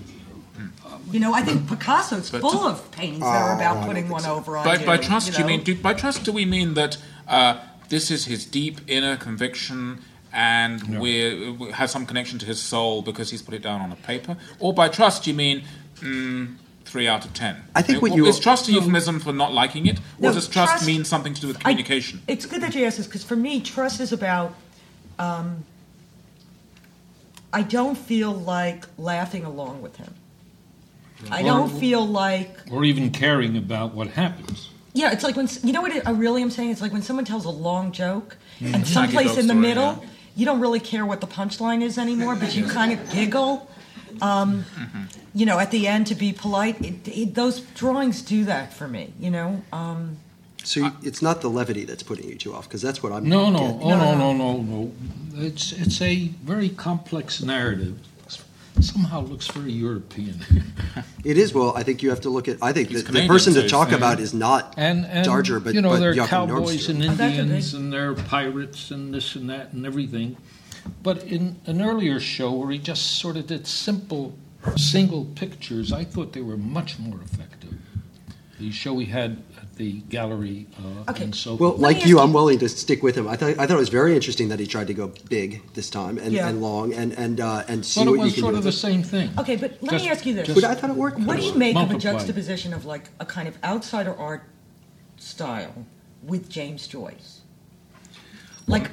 [1.10, 4.22] You know, I think Picasso's But- full of paintings that are about don't putting one
[4.22, 4.34] so.
[4.34, 4.86] over on By, you.
[4.86, 6.96] by trust, you you, mean do, by trust do we mean that
[7.28, 7.58] uh,
[7.90, 9.98] this is his deep inner conviction
[10.32, 13.92] and we we has some connection to his soul because he's put it down on
[13.92, 15.62] a paper, or by trust you mean
[16.00, 17.56] mm, three out of ten?
[17.74, 20.32] I think what Uh, you- is trust a euphemism for not liking it, or No,
[20.32, 22.22] does trust, trust- mean something to do with I- communication?
[22.26, 24.54] it's good that you asked this because for me, trust is about.
[25.18, 25.64] Um,
[27.52, 30.14] I don't feel like laughing along with him.
[31.30, 34.70] I don't feel like Or even caring about what happens.
[34.94, 36.70] Yeah, it's like when you know what I really am saying.
[36.70, 38.74] It's like when someone tells a long joke, Mm-hmm.
[38.74, 40.08] and someplace joke in the story, middle, yeah.
[40.36, 43.68] You don't really care what the punchline is anymore, but you kind of giggle.
[44.20, 45.02] Um, Mm-hmm.
[45.34, 46.78] You know, at the end to be polite.
[46.84, 49.14] It, it, those drawings do that for me.
[49.18, 50.18] You know, um,
[50.62, 53.26] So you, it's not the levity that's putting you two off, because that's what I'm.
[53.26, 54.92] No, no, oh, No, no, no, no, no, no.
[55.36, 57.98] It's, it's a very complex narrative.
[58.80, 60.40] Somehow looks very European.
[61.24, 61.54] It is.
[61.54, 62.58] Well, I think you have to look at.
[62.60, 63.96] I think He's that the person to talk yeah.
[63.96, 67.08] about is not And, and Darger, but you know, but they're Joachim cowboys Nordstrom.
[67.08, 70.36] and Indians and they're pirates and this and that and everything.
[71.00, 74.34] But in an earlier show where he just sort of did simple
[74.76, 77.74] single pictures, I thought they were much more effective.
[78.58, 81.24] The show he had at the gallery uh, Okay.
[81.24, 83.26] and so Well, like you, you- I'm willing to stick with him.
[83.26, 85.88] I thought I thought it was very interesting that he tried to go big this
[85.88, 86.48] time and, Yeah.
[86.48, 88.68] and long and and uh, and see but it what you was sort of the
[88.68, 88.72] it.
[88.72, 89.30] same thing.
[89.38, 91.20] okay, but let Just- me ask you this: just But I thought it worked.
[91.20, 94.42] What do you pretty make of a juxtaposition of like a kind of outsider art
[95.16, 95.86] style
[96.22, 97.40] with James Joyce?
[98.66, 98.90] Like,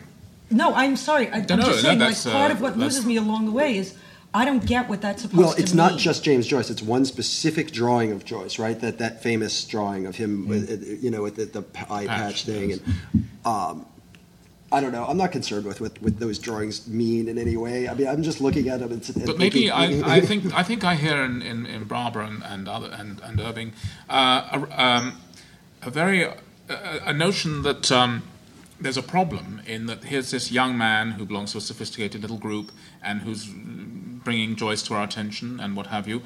[0.50, 1.30] no, I'm sorry.
[1.30, 2.00] I, I'm Dunno, just no, saying.
[2.00, 3.96] Like, part uh, of what that's- loses me along the way is
[4.34, 5.54] I don't get what that's supposed well.
[5.54, 5.56] to mean.
[5.58, 6.70] Well, It's not just James Joyce.
[6.70, 8.80] It's one specific drawing of Joyce, right?
[8.80, 12.08] That that famous drawing of him, with, uh, you know, with the, the eye patch,
[12.08, 12.80] Patch, thing, yes.
[13.13, 13.86] and um,
[14.72, 15.04] I don't know.
[15.06, 17.89] I'm not concerned with what with those drawings mean in any way.
[17.89, 18.92] I mean, I'm just looking at them.
[18.92, 21.86] And, and But maybe thinking- I, I think I think I hear in, in, in
[21.86, 23.74] Barbara and, and other and, and Irving
[24.10, 25.22] uh, a, um,
[25.82, 26.36] a very a,
[27.06, 28.22] a notion that um,
[28.80, 32.38] there's a problem in that here's this young man who belongs to a sophisticated little
[32.38, 33.50] group and who's
[34.23, 36.21] bringing Joyce to our attention and what have you,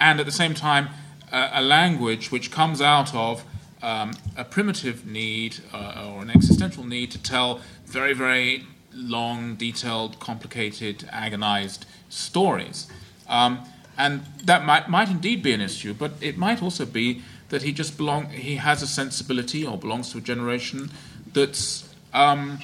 [0.00, 0.88] and at the same time
[1.32, 3.44] uh, a language which comes out of
[3.82, 10.18] um, a primitive need uh, or an existential need to tell very very long, detailed,
[10.18, 12.88] complicated, agonized stories.
[13.28, 13.64] Um,
[13.98, 17.72] and that might, might indeed be an issue, but it might also be that he
[17.72, 20.90] just belong he has a sensibility or belongs to a generation
[21.32, 22.58] that's um,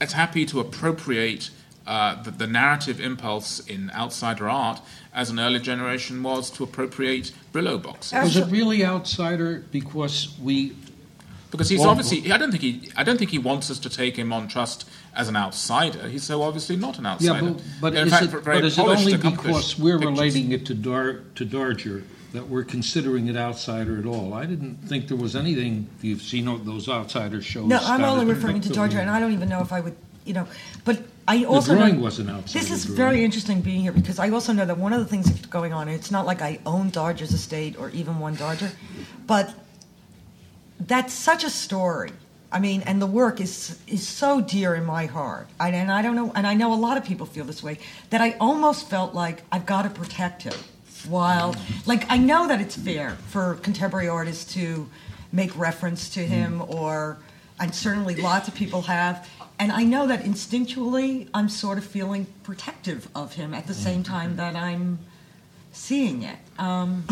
[0.00, 1.50] as happy to appropriate
[1.90, 4.80] uh, the, the narrative impulse in outsider art
[5.12, 8.12] as an early generation was to appropriate Brillo boxes.
[8.12, 10.76] Was it really outsider because we
[11.50, 13.90] Because he's Well- obviously I don't think he I don't think he wants us to
[13.90, 16.08] take him on trust as an outsider.
[16.08, 17.44] He's so obviously not an outsider.
[17.44, 20.16] Yeah, but, but is fact, it, but is it only because we're pictures.
[20.16, 24.32] relating it to Dar, to Darger that we're considering it outsider at all?
[24.32, 25.88] I didn't think there was anything.
[26.02, 27.66] You've seen those outsider shows.
[27.66, 28.96] No, I'm only referring to effectively.
[28.96, 29.96] Darger, and I don't even know if I would,
[30.30, 30.46] you know.
[30.84, 33.92] But I The also drawing know, was an outsider This is very interesting being here
[33.92, 35.88] because I also know that one of the things that's going on.
[35.88, 38.70] It's not like I own Darger's estate or even one Dodger,
[39.26, 39.52] but
[40.78, 42.12] that's such a story.
[42.52, 45.48] I mean, and the work is is so dear in my heart.
[45.58, 47.78] I, and I don't know, and I know a lot of people feel this way.
[48.10, 50.58] That I almost felt like I've got to protect him.
[51.08, 54.86] While, like, I know that it's fair for contemporary artists to
[55.32, 56.76] make reference to him, hmm.
[56.76, 57.16] or,
[57.58, 59.26] and certainly lots of people have.
[59.60, 64.02] And I know that instinctually, I'm sort of feeling protective of him at the same
[64.02, 64.98] time that I'm
[65.70, 66.38] seeing it.
[66.58, 67.04] Um,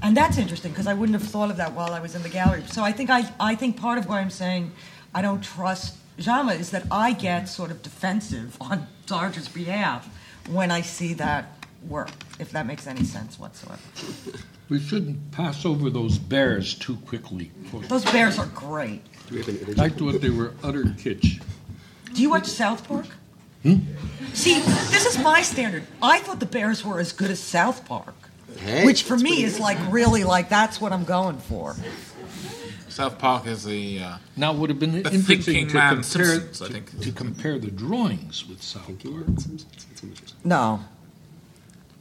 [0.00, 2.30] and that's interesting because I wouldn't have thought of that while I was in the
[2.30, 2.62] gallery.
[2.66, 4.72] So I think I, I think part of why I'm saying
[5.14, 10.08] I don't trust Dzama is that I get sort of defensive on Darger's behalf
[10.48, 11.44] when I see that
[11.86, 13.82] work, if that makes any sense whatsoever.
[14.70, 17.50] We shouldn't pass over those bears too quickly.
[17.88, 19.02] Those bears are great.
[19.28, 19.78] Do we have an?
[19.80, 21.42] I thought they were utter kitsch.
[22.14, 23.06] Do you watch South Park?
[24.34, 25.84] See, this is my standard.
[26.02, 28.14] I thought the Bears were as good as South Park,
[28.58, 31.76] Hey, which for me is like really like that's what I'm going for.
[32.88, 34.00] South Park is the.
[34.00, 37.00] Uh, Now, would have been The interesting thinking to compare, Simpsons, I think.
[37.00, 39.26] to compare the drawings with South Park.
[40.44, 40.80] No,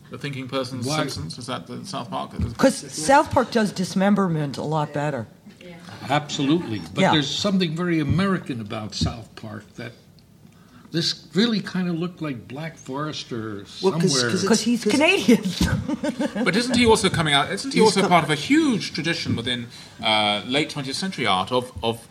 [0.09, 2.31] the Thinking Person's Why- Simpsons is that the South Park?
[2.37, 5.27] because South Park does dismemberment a lot better.
[6.09, 6.81] Absolutely.
[6.93, 7.11] But Yeah.
[7.13, 9.93] there's something very American about South Park that
[10.91, 14.31] this really kind of looked like Black Forest or Well, 'cause- somewhere.
[14.31, 15.43] 'cause Because he's 'cause- Canadian.
[16.43, 17.51] But isn't he also coming out?
[17.51, 19.67] Isn't he He's also com- part of a huge tradition within
[20.03, 22.07] uh, late 20th century art of, of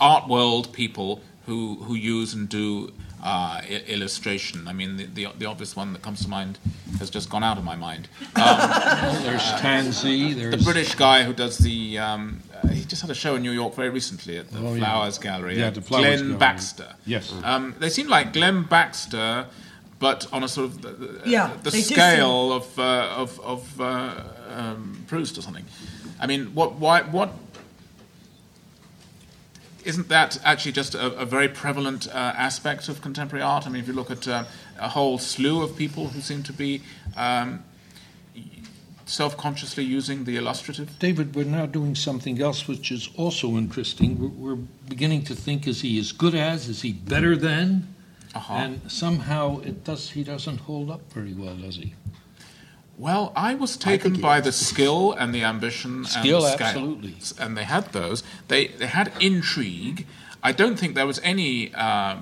[0.00, 4.66] art world people who who use and do uh, I- illustration?
[4.66, 6.58] I mean, the, the the obvious one that comes to mind
[6.98, 8.08] has just gone out of my mind.
[8.34, 13.10] Well, there's Tansy, The there's British guy who does the um, uh, he just had
[13.10, 14.78] a show in New York very recently at the Oh, yeah.
[14.80, 15.58] Flowers Gallery.
[15.58, 16.38] Yeah, the Flowers Glen Gallery.
[16.38, 16.94] Baxter.
[17.06, 17.32] Yes.
[17.44, 19.46] Um, they seem like Glen Baxter,
[19.98, 23.38] but on a sort of the, the- Yeah, the they do scale of uh, of
[23.40, 24.14] of uh,
[24.54, 25.64] um, Proust or something.
[26.20, 27.32] I mean, what why what
[29.84, 33.66] isn't that actually just a, a very prevalent uh, aspect of contemporary art?
[33.66, 34.44] I mean, if you look at uh,
[34.78, 36.82] a whole slew of people who seem to be
[37.16, 37.64] um,
[39.10, 40.98] self-consciously using the illustrative.
[40.98, 44.18] David, we're now doing something else which is also interesting.
[44.18, 46.68] We're, we're beginning to think: is he as good as?
[46.68, 47.94] Is he better than?
[48.34, 48.54] Uh-huh.
[48.54, 50.10] And somehow it does.
[50.10, 51.94] He doesn't hold up very well, does he?
[52.96, 57.14] Well, I was taken he by the skill and the ambition Skill, and the absolutely.
[57.38, 58.22] And they had those.
[58.48, 60.06] They they had intrigue.
[60.42, 62.16] I don't think there was any uh,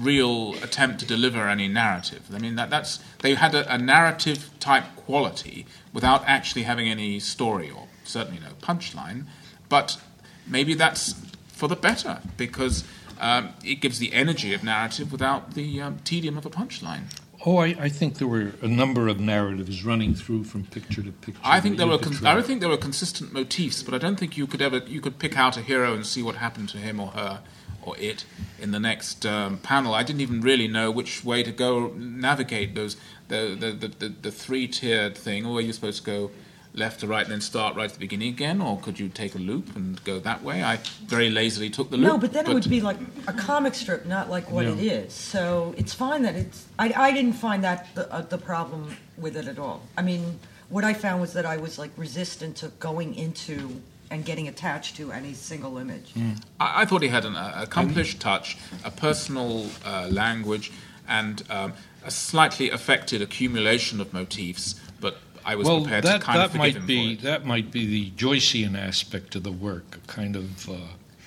[0.00, 2.22] real attempt to deliver any narrative.
[2.32, 7.20] I mean, that, that's they had a, a narrative type quality without actually having any
[7.20, 9.26] story or certainly no punchline.
[9.68, 10.00] But
[10.46, 11.14] maybe that's
[11.48, 12.84] for the better because
[13.20, 17.04] um, it gives the energy of narrative without the um, tedium of a punchline.
[17.44, 21.10] Oh, I, I think there were a number of narratives running through from picture to
[21.10, 21.40] picture.
[21.42, 21.98] I think there were.
[21.98, 24.78] Con- I don't think there were consistent motifs, but I don't think you could ever
[24.78, 27.40] you could pick out a hero and see what happened to him or her
[27.82, 28.24] or it
[28.60, 29.94] in the next um, panel.
[29.94, 32.96] I didn't even really know which way to go navigate those
[33.28, 35.44] the the the, the, the three tiered thing.
[35.46, 36.30] Or were you supposed to go
[36.74, 39.34] left to right and then start right at the beginning again, or could you take
[39.34, 40.62] a loop and go that way?
[40.64, 42.06] I very lazily took the loop.
[42.06, 44.92] No, but then it would be like a comic strip, not like what it Yeah.
[44.92, 45.12] is.
[45.12, 46.66] So it's fine that it's.
[46.78, 49.82] I, I didn't find that the, uh, the problem with it at all.
[49.98, 50.40] I mean,
[50.70, 54.94] what I found was that I was like resistant to going into and getting attached
[54.96, 56.12] to any single image.
[56.60, 60.70] I, I thought he had an uh, accomplished touch, a personal uh, language,
[61.08, 61.72] and um,
[62.04, 64.74] a slightly affected accumulation of motifs.
[65.00, 67.20] But I was well, prepared that to kind that of forgive might him be for
[67.20, 67.24] it.
[67.24, 70.74] that might be the Joycean aspect of the work, a kind of uh,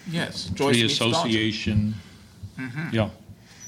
[0.07, 1.11] Yes, Joyce free meets Darger.
[1.11, 1.95] association.
[2.93, 3.09] Yeah,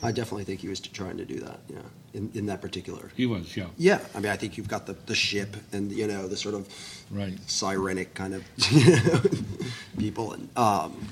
[0.03, 1.59] I definitely think he was trying to do that.
[1.67, 1.79] Yeah,
[2.13, 3.11] in, in that particular.
[3.17, 3.57] he was.
[3.57, 6.37] Yeah, Yeah, I mean, I think you've got the, the ship and you know the
[6.37, 6.67] sort of
[7.11, 7.35] right.
[7.47, 9.21] sirenic kind of you know,
[9.97, 11.07] people and um,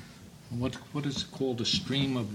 [0.49, 1.61] What what is it called?
[1.61, 2.27] A stream of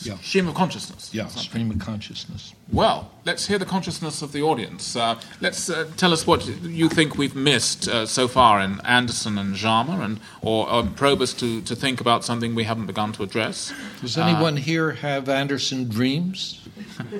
[0.00, 1.12] yeah Stream of consciousness.
[1.12, 1.42] yeah Something.
[1.42, 2.54] stream of consciousness.
[2.72, 4.94] Well, let's hear the consciousness of the audience.
[4.94, 9.38] Uh, let's uh, tell us what you think we've missed uh, so far in Anderson
[9.38, 13.12] and Dzama, and or, or probe us to, to think about something we haven't begun
[13.14, 13.72] to address.
[14.00, 16.60] Does Uh, anyone here have Anderson dreams?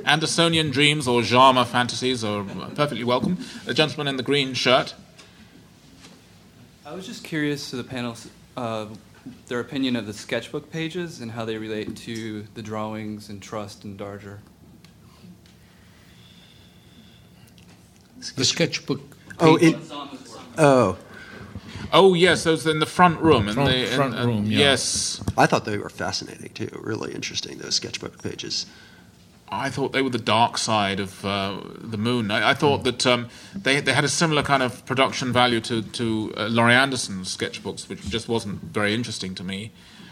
[0.06, 2.44] Andersonian dreams or Dzama fantasies are
[2.76, 3.38] perfectly welcome.
[3.64, 4.94] The gentleman in the green shirt.
[6.88, 8.86] I was just curious to the panel's uh,
[9.46, 13.84] their opinion of the sketchbook pages and how they relate to the drawings and Trust
[13.84, 14.38] and Darger.
[18.36, 19.02] The sketchbook.
[19.38, 19.76] oh it
[20.56, 20.96] oh
[21.92, 23.48] Oh yes, those in the front room.
[23.48, 24.58] in Front- the, in- front uh, room, yeah.
[24.58, 26.70] Yes, I thought they were fascinating too.
[26.72, 28.64] Really interesting those sketchbook pages.
[29.50, 32.30] I thought they were the dark side of uh, the moon.
[32.30, 35.82] I, I thought that um, they they had a similar kind of production value to
[35.82, 39.70] to uh, Laurie Anderson's sketchbooks, which just wasn't very interesting to me.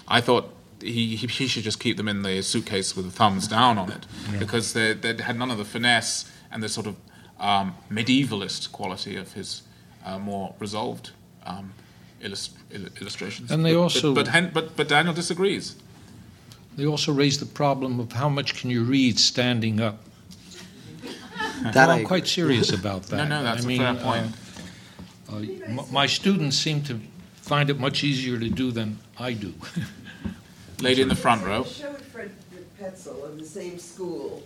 [0.08, 0.48] I thought
[0.80, 3.90] he he, he should just keep them in the suitcase with the thumbs down on
[3.92, 4.06] it
[4.38, 6.96] because they they had none of the finesse and the sort of
[7.38, 9.62] um, medievalist quality of his
[10.06, 11.10] uh, more resolved
[11.44, 11.72] um,
[12.20, 12.56] illust-
[13.00, 13.50] illustrations.
[13.50, 15.76] And they also- but but, but but Daniel disagrees.
[16.76, 19.98] They also raise the problem of how much can you read standing up.
[21.62, 23.16] That Well, I I'm quite serious about that.
[23.16, 24.36] No, no, that's I a mean, fair uh, point.
[25.32, 25.36] uh,
[25.80, 27.00] m- my students seem to
[27.36, 29.54] find it much easier to do than I do.
[30.80, 31.62] Lady in the front row.
[31.62, 32.30] I showed Fred
[32.78, 34.42] Petzel of the same school,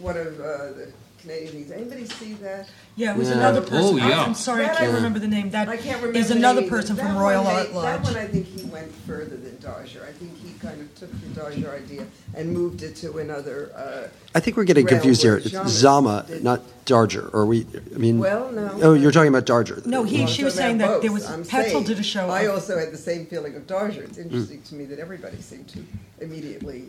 [0.00, 0.92] one of uh, the
[1.30, 1.72] fascinating.
[1.72, 2.68] Anybody see that?
[2.96, 3.34] Yeah, it was Yeah.
[3.34, 3.76] another person.
[3.78, 4.22] Oh, I- yeah.
[4.24, 5.50] I'm sorry, I That can't I- remember the name.
[5.50, 6.18] That I can't remember.
[6.18, 7.84] is the another name, but person from that Royal one Art Lodge.
[7.84, 10.02] That one, I think he went further than Darger.
[10.08, 12.04] I think he kind of took the Darger idea
[12.34, 13.70] and moved it to another.
[13.76, 15.36] Uh, I think we're getting realm confused here.
[15.36, 17.32] It's Dzama Dzama, not Darger.
[17.34, 17.66] Or we?
[17.94, 18.18] I mean.
[18.18, 18.70] Well, no.
[18.82, 19.84] Oh, you're talking about Darger.
[19.84, 22.02] No, he- Well, she was saying about that there was- I'm Petzel saying did a
[22.02, 24.04] show I of- also had the same feeling of Darger.
[24.04, 25.78] It's interesting to me that everybody seemed to
[26.20, 26.84] immediately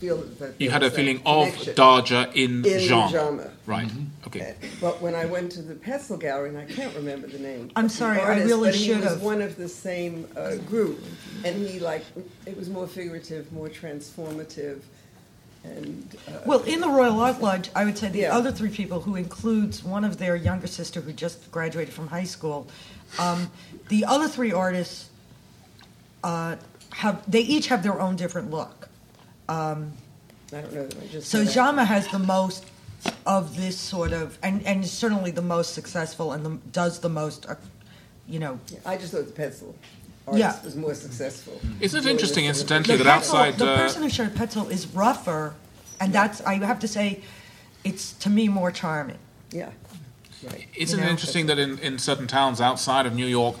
[0.00, 1.74] feel that You had a was that feeling of connection.
[1.74, 3.10] Darger in, in genre.
[3.10, 3.50] genre.
[3.66, 3.86] Right.
[3.86, 4.26] Mm-hmm.
[4.26, 4.54] Okay.
[4.80, 7.70] But when I went to the Petzel Gallery, and I can't remember the name.
[7.76, 9.22] I'm of the sorry, I artist, really but he should was have.
[9.22, 10.98] one of the same uh, group,
[11.44, 12.04] and he like
[12.46, 14.80] it was more figurative, more transformative,
[15.64, 18.36] and uh, Well, in the Royal Art Lodge, I would say the Yeah.
[18.36, 22.24] other three people, who includes one of their younger sister who just graduated from high
[22.24, 22.66] school,
[23.18, 23.50] um,
[23.88, 25.10] the other three artists
[26.24, 26.56] uh,
[26.92, 28.88] have they each have their own different look.
[29.50, 29.74] I
[30.52, 30.88] don't know.
[31.02, 31.44] I just So.
[31.44, 32.64] Dzama has the most
[33.26, 37.08] of this sort of, and and is certainly the most successful and the, does the
[37.08, 37.54] most, uh,
[38.28, 38.58] you know.
[38.84, 39.74] I just thought the Petzel
[40.32, 40.46] Yeah.
[40.48, 41.60] artist was more successful.
[41.80, 43.58] Isn't it interesting, this sort of- incidentally, The, that Petzel- outside.
[43.58, 45.54] the uh, person who showed Petzel is rougher,
[46.00, 47.22] and that's I have to say,
[47.84, 49.18] it's to me more charming.
[49.50, 49.70] Yeah.
[50.42, 50.68] Right.
[50.74, 53.56] Isn't you it interesting that in, in certain towns outside of New York,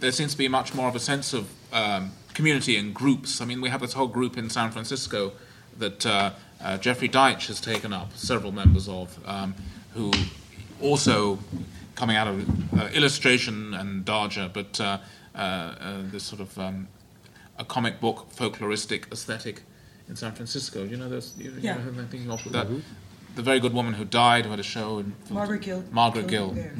[0.00, 3.40] there seems to be much more of a sense of um, community and groups?
[3.40, 5.32] I mean, we have this whole group in San Francisco
[5.78, 6.30] that uh,
[6.62, 9.54] uh, Jeffrey Deitch has taken up, several members of, um,
[9.94, 10.12] who
[10.80, 11.38] also
[11.94, 14.98] coming out of uh, illustration and Darger, but uh,
[15.34, 16.88] uh, uh, this sort of um,
[17.58, 19.62] a comic book folkloristic aesthetic
[20.08, 20.84] in San Francisco.
[20.84, 22.66] You know, those, you, you know I'm thinking of with that.
[23.36, 25.82] The very good woman who died, who had a show in Margaret Gill.
[25.90, 26.50] Margaret Gill.
[26.52, 26.70] Gill-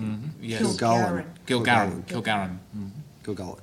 [0.40, 0.62] Yes.
[0.62, 1.24] Kilgallen.
[1.46, 2.04] Kilgarren.
[2.06, 2.58] Kilgarren.
[3.24, 3.58] Kilgallen.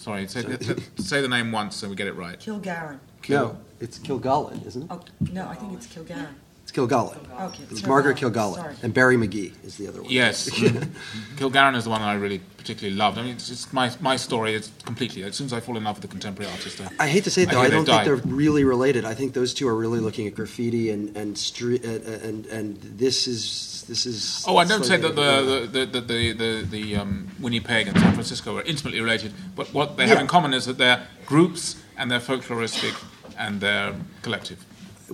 [0.00, 2.40] Sorry, say, the- say the name once so we get it right.
[2.40, 3.00] Kilgarren.
[3.28, 4.88] No, it's Kilgallen, isn't it?
[4.90, 6.28] Oh no, I think it's Kilgarren.
[6.70, 7.18] It's Kilgallen.
[7.40, 8.54] Okay, It's Margaret Kilgallen, Kilgallen.
[8.54, 8.74] sorry.
[8.82, 10.10] And Barry McGee is the other one.
[10.10, 10.48] Yes.
[10.60, 11.36] Mm-hmm.
[11.36, 13.18] Kilgarren is the one I really particularly loved.
[13.18, 14.54] I mean, it's, it's my, my story.
[14.54, 15.24] It's completely.
[15.24, 17.30] As soon as I fall in love with a contemporary artist, I, I hate to
[17.30, 18.06] say it I though, hear I don't think died.
[18.06, 19.04] they're really related.
[19.04, 22.28] I think those two are really looking at graffiti and and street and uh, uh,
[22.28, 24.44] and, and this is this is.
[24.46, 27.98] Oh, I don't say that slightly- the the the the, the, the um, Winnipeg and
[27.98, 31.76] San Francisco are intimately related, but what they have in common is that they're groups
[31.96, 32.94] and they're folkloristic
[33.38, 34.58] and they're collective.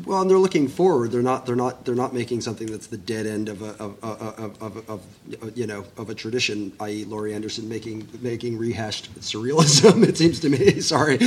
[0.04, 1.10] Well, and they're looking forward.
[1.10, 1.46] They're not.
[1.46, 1.84] They're not.
[1.84, 5.56] They're not making something that's the dead end of a of of, of, of, of
[5.56, 6.72] you know of a tradition.
[6.80, 10.06] I.e., Laurie Anderson making making rehashed surrealism.
[10.06, 10.80] It seems to me.
[10.80, 11.18] Sorry,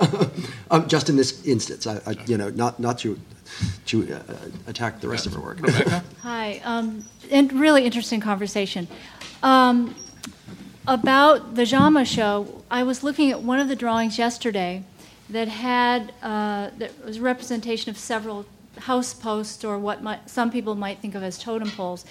[0.70, 3.18] um, just in this instance, I, I you know not not to
[3.86, 4.20] to uh,
[4.66, 5.58] attack the rest of her work.
[6.22, 8.88] Hi, um, and really interesting conversation.
[9.42, 9.94] Um,
[10.86, 14.84] about the Dzama show, I was looking at one of the drawings yesterday
[15.32, 18.46] that had uh, that was a representation of several
[18.78, 22.04] house posts or what might, some people might think of as totem poles.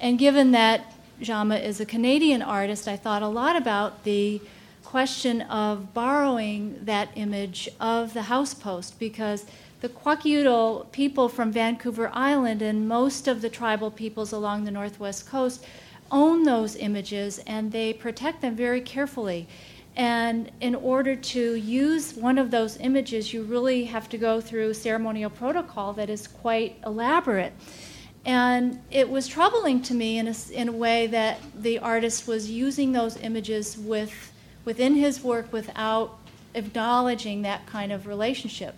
[0.00, 4.40] And given that Dzama is a Canadian artist, I thought a lot about the
[4.84, 9.44] question of borrowing that image of the house post because
[9.80, 15.28] the Kwakiutl people from Vancouver Island and most of the tribal peoples along the northwest
[15.28, 15.64] coast
[16.10, 19.46] own those images and they protect them very carefully.
[19.98, 24.74] And in order to use one of those images, you really have to go through
[24.74, 27.52] ceremonial protocol that is quite elaborate.
[28.24, 32.48] And it was troubling to me in a, in a way that the artist was
[32.48, 34.32] using those images with,
[34.64, 36.16] within his work without
[36.54, 38.76] acknowledging that kind of relationship.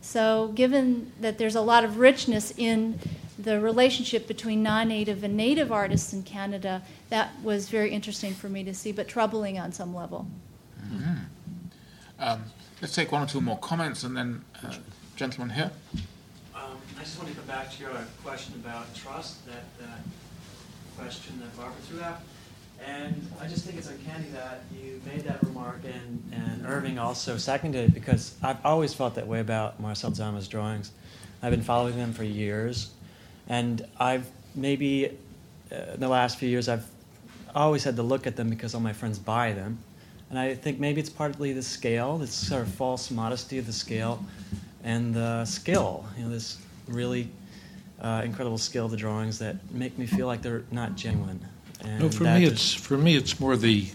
[0.00, 2.98] So, given that there's a lot of richness in
[3.38, 8.48] the relationship between non native and native artists in Canada, that was very interesting for
[8.48, 10.26] me to see, but troubling on some level.
[12.18, 12.44] Um,
[12.80, 14.74] let's take one or two more comments and then, uh,
[15.50, 15.70] here.
[16.54, 17.90] Um, I just want to come back to your
[18.24, 20.00] question about trust, that, that
[20.96, 22.20] question that Barbara threw out.
[22.84, 27.38] And I just think it's uncanny that you made that remark and, and Irving also
[27.38, 30.92] seconded it because I've always felt that way about Marcel Dzama's drawings.
[31.42, 32.90] I've been following them for years.
[33.48, 35.16] And I've maybe,
[35.72, 36.86] uh, in the last few years, I've
[37.54, 39.78] always had to look at them because all my friends buy them.
[40.30, 43.72] And I think maybe it's partly the scale, this sort of false modesty of the
[43.72, 44.24] scale,
[44.82, 46.04] and the skill.
[46.18, 46.58] You know, this
[46.88, 47.28] really
[48.00, 51.40] uh, incredible skill of the drawings that make me feel like they're not genuine.
[51.84, 53.86] And No, for me, it's for me, it's more the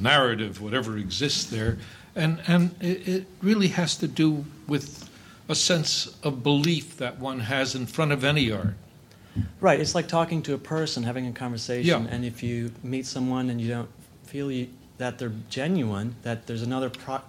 [0.00, 1.78] narrative, whatever exists there,
[2.14, 5.08] and and it, it really has to do with
[5.48, 8.74] a sense of belief that one has in front of any art.
[9.60, 12.10] Right, it's like talking to a person, having a conversation, Yeah.
[12.14, 13.88] and if you meet someone and you don't
[14.24, 14.68] feel you,
[14.98, 17.20] that they're genuine, that there's another, pro-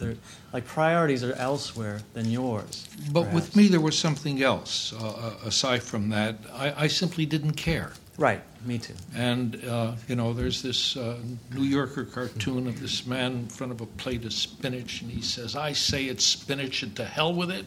[0.52, 2.88] like priorities are elsewhere than yours.
[3.12, 4.94] But with me, there was something else.
[4.94, 7.94] Uh, uh, aside from that, I, I simply didn't care.
[8.18, 8.94] Right, me too.
[9.16, 11.18] And, uh, you know, there's this uh,
[11.52, 15.22] New Yorker cartoon of this man in front of a plate of spinach, and he
[15.22, 17.66] says, I say it's spinach and to hell with it.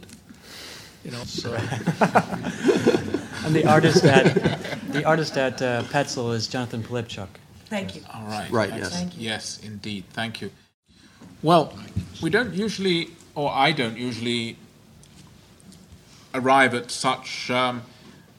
[1.04, 1.56] You know, so.
[3.46, 4.34] And the artist at,
[4.90, 7.28] the artist at uh, Petzel is Jonathan Pylypchuk.
[7.66, 8.02] Thank you.
[8.12, 8.50] All right.
[8.50, 8.94] Right, yes.
[8.94, 9.24] Thank you.
[9.24, 10.04] Yes, indeed.
[10.12, 10.50] Thank you.
[11.42, 11.76] Well,
[12.22, 14.56] we don't usually, or I don't usually,
[16.34, 17.82] arrive at such um,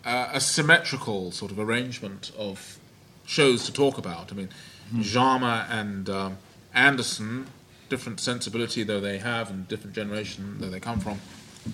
[0.05, 2.79] uh, a symmetrical sort of arrangement of
[3.25, 4.31] shows to talk about.
[4.31, 4.49] I mean,
[4.93, 6.37] Dzama and um,
[6.73, 7.47] Anderson,
[7.89, 11.19] different sensibility though they have, and different generation though they come from,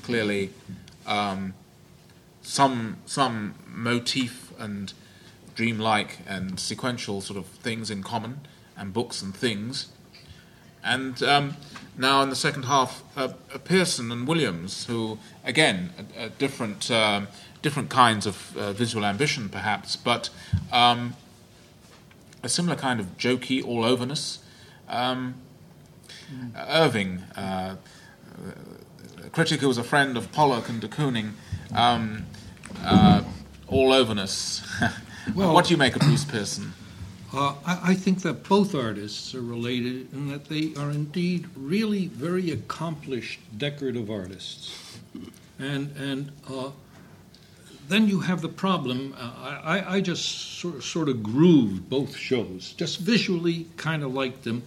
[0.01, 0.49] clearly
[1.05, 1.53] um,
[2.41, 4.93] some some motif and
[5.55, 8.41] dreamlike and sequential sort of things in common,
[8.77, 9.87] and books and things.
[10.83, 11.55] And um,
[11.97, 16.91] now in the second half, uh, uh, Pearson and Williams, who again, a, a different
[16.91, 17.27] um,
[17.61, 20.29] different kinds of uh, visual ambition, perhaps, but
[20.71, 21.15] um,
[22.41, 24.39] a similar kind of jokey all overness.
[24.89, 25.35] Um,
[26.67, 27.75] Irving, uh,
[29.23, 31.33] a critic who was a friend of Pollock and de Kooning,
[31.73, 32.25] um,
[32.83, 33.23] uh,
[33.67, 34.61] all overness.
[35.35, 36.73] Well- what do you make of Bruce Pearson?
[37.33, 42.05] Uh, I, I think that both artists are related in that they are indeed really
[42.07, 44.99] very accomplished decorative artists.
[45.57, 46.69] And, and uh,
[47.87, 49.15] then you have the problem.
[49.17, 49.31] Uh,
[49.63, 54.61] I, I- just sort, sort of grooved both shows, just visually kind of liked them.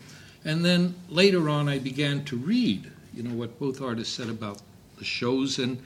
[0.44, 4.61] And then later on, I began to read, you know, what both artists said about
[4.98, 5.80] the shows, and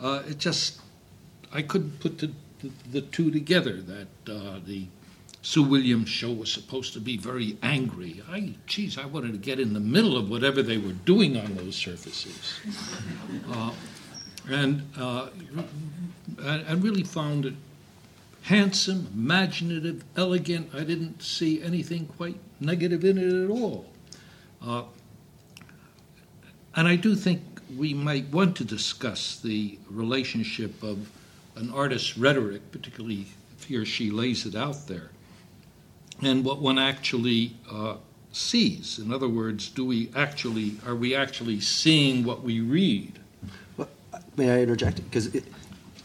[0.00, 0.80] uh, it just
[1.52, 2.30] I couldn't put the,
[2.90, 3.80] the, two together.
[3.80, 4.86] That uh, the
[5.42, 8.22] Sue Williams show was supposed to be very angry.
[8.30, 11.56] I, geez, I wanted to get in the middle of whatever they were doing on
[11.56, 12.54] those surfaces,
[13.50, 13.72] uh,
[14.48, 15.28] and uh,
[16.74, 17.54] really found it
[18.42, 20.74] handsome, imaginative, elegant.
[20.74, 23.86] I didn't see anything quite negative in it at all.
[24.64, 24.82] Uh,
[26.74, 27.42] and I do think
[27.76, 31.10] we might want to discuss the relationship of
[31.56, 33.26] an artist's rhetoric, particularly
[33.56, 35.10] if he or she lays it out there,
[36.22, 37.96] and what one actually uh,
[38.32, 38.98] sees.
[38.98, 43.18] In other words, do we actually are we actually seeing what we read?
[43.76, 43.88] Well,
[44.36, 45.02] May I interject?
[45.04, 45.34] Because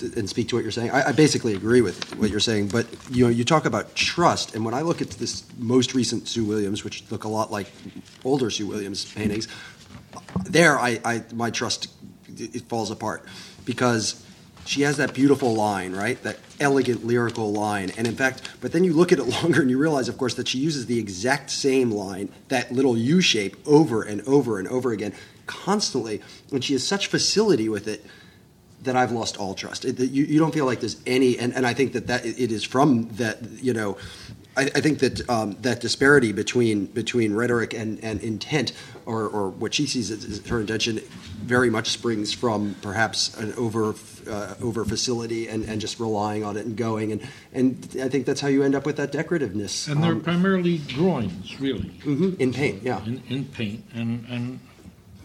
[0.01, 0.91] and speak to what you're saying.
[0.91, 4.55] I, I basically agree with what you're saying, but you know, you talk about trust,
[4.55, 7.71] and when I look at this most recent Sue Williams, which look a lot like
[8.23, 9.47] older Sue Williams paintings,
[10.45, 11.89] there, I, I my trust
[12.37, 13.25] it falls apart
[13.65, 14.23] because
[14.67, 16.21] she has that beautiful line, right?
[16.23, 19.69] That elegant lyrical line, and in fact, but then you look at it longer and
[19.69, 23.55] you realize, of course, that she uses the exact same line, that little U shape,
[23.65, 25.13] over and over and over again,
[25.45, 28.05] constantly, and she has such facility with it
[28.83, 29.85] that I've lost all trust.
[29.85, 32.51] It, you, you don't feel like there's any, and, and I think that, that it
[32.51, 33.97] is from that, you know,
[34.57, 38.73] I, I think that um, that disparity between between rhetoric and, and intent,
[39.05, 40.99] or, or what she sees as, her intention,
[41.43, 43.93] very much springs from perhaps an over
[44.29, 47.21] uh, over facility and, and just relying on it and going, and
[47.53, 50.79] and I think that's how you end up with that decorativeness And they're um, primarily
[50.79, 52.81] drawings, really, mhm, in paint.
[52.83, 53.03] Yeah.
[53.05, 54.59] in, in paint, and and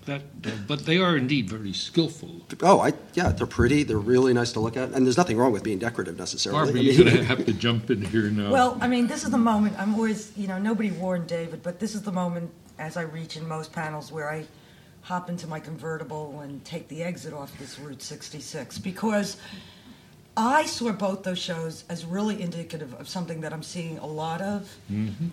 [0.06, 0.22] that.
[0.44, 2.42] Uh, but they are indeed very skillful.
[2.62, 3.82] Oh, I yeah, they're pretty.
[3.82, 6.58] They're really nice to look at, and there's nothing wrong with being decorative necessarily.
[6.72, 8.50] Barbara, I you're mean- going to have to jump in here now.
[8.52, 9.78] Well, I mean, this is the moment.
[9.78, 13.36] I'm always, you know, nobody warned David, but this is the moment as I reach
[13.36, 14.44] in most panels where I
[15.02, 19.36] hop into my convertible and take the exit off this Route 66 because
[20.36, 24.40] I saw both those shows as really indicative of something that I'm seeing a lot
[24.40, 24.72] of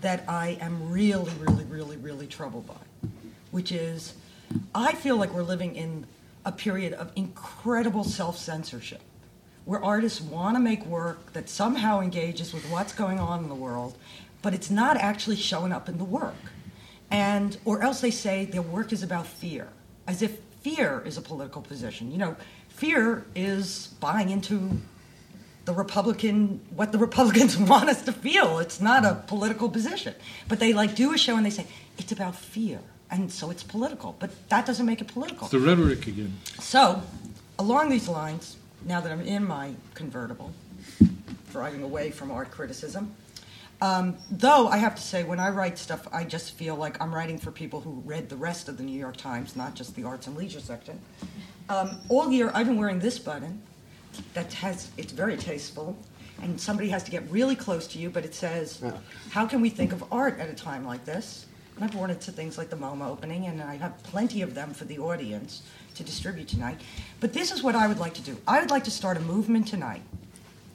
[0.01, 3.09] that I am really, really, really, really troubled by,
[3.51, 4.13] which is
[4.74, 6.06] I feel like we're living in
[6.45, 9.02] a period of incredible self censorship
[9.66, 13.56] where artists want to make work that somehow engages with what's going on in the
[13.56, 13.95] world,
[14.41, 16.34] but it's not actually showing up in the work.
[17.12, 19.68] And or else they say their work is about fear,
[20.08, 22.12] as if fear is a political position.
[22.12, 22.36] You know,
[22.70, 24.80] fear is buying into
[25.66, 28.60] the Republican what the Republicans want us to feel.
[28.60, 30.16] It's not a political position.
[30.47, 32.80] But they like do a show and they say it's about fear.
[33.12, 34.16] And so it's political.
[34.20, 35.43] But that doesn't make it political.
[35.47, 36.38] It's the rhetoric again.
[36.60, 37.01] So,
[37.57, 40.51] along these lines, now that I'm in my convertible,
[41.51, 43.14] driving away from art criticism,
[43.82, 47.14] um, though I have to say, when I write stuff, I just feel like I'm
[47.14, 50.03] writing for people who read the rest of the New York Times, not just the
[50.03, 50.99] arts and leisure section.
[51.70, 53.62] Um, all year, I've been wearing this button
[54.34, 55.97] that has, it's very tasteful,
[56.41, 58.97] and somebody has to get really close to you, but it says, Yeah.
[59.30, 61.45] How can we think of art at a time like this?
[61.80, 64.54] And I've worn it to things like the MoMA opening, and I have plenty of
[64.54, 65.62] them for the audience
[65.96, 66.82] to distribute tonight.
[67.22, 68.38] But this is what I would like to do.
[68.46, 70.02] I would like to start a movement tonight,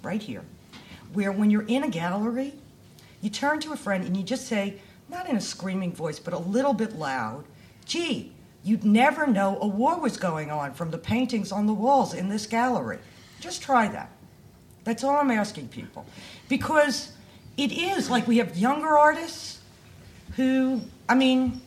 [0.02, 0.44] right here,
[1.12, 2.54] where when you're in a gallery,
[3.20, 4.80] you turn to a friend and you just say,
[5.10, 7.44] not in a screaming voice, but a little bit loud,
[7.84, 8.32] gee,
[8.62, 12.30] you'd never know a war was going on from the paintings on the walls in
[12.30, 12.98] this gallery.
[13.40, 14.10] Just try that.
[14.84, 16.06] That's all I'm asking people.
[16.48, 17.12] Because
[17.58, 19.53] it is like we have younger artists
[20.36, 21.60] who, I mean,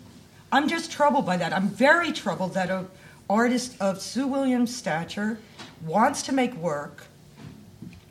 [0.52, 1.54] I'm just troubled by that.
[1.54, 2.88] I'm very troubled that an
[3.30, 5.40] artist of Sue Williams' stature
[5.86, 7.06] wants to make work.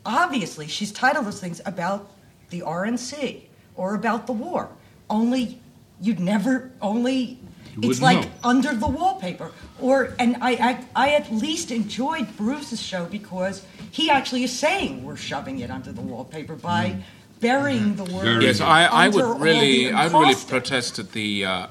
[0.05, 2.09] Obviously, she's titled those things about
[2.49, 3.41] the RNC
[3.75, 4.69] or about the war.
[5.09, 5.59] Only
[5.99, 7.39] you'd never, only
[7.81, 8.31] it's like know.
[8.43, 9.51] under the wallpaper.
[9.79, 15.03] Or and I, I I at least enjoyed Bruce's show because he actually is saying
[15.03, 17.01] we're shoving it under the wallpaper by mm.
[17.39, 18.41] Burying the word.
[18.41, 21.45] Yes, I, I would really, I would really protest at the.
[21.45, 21.67] Uh,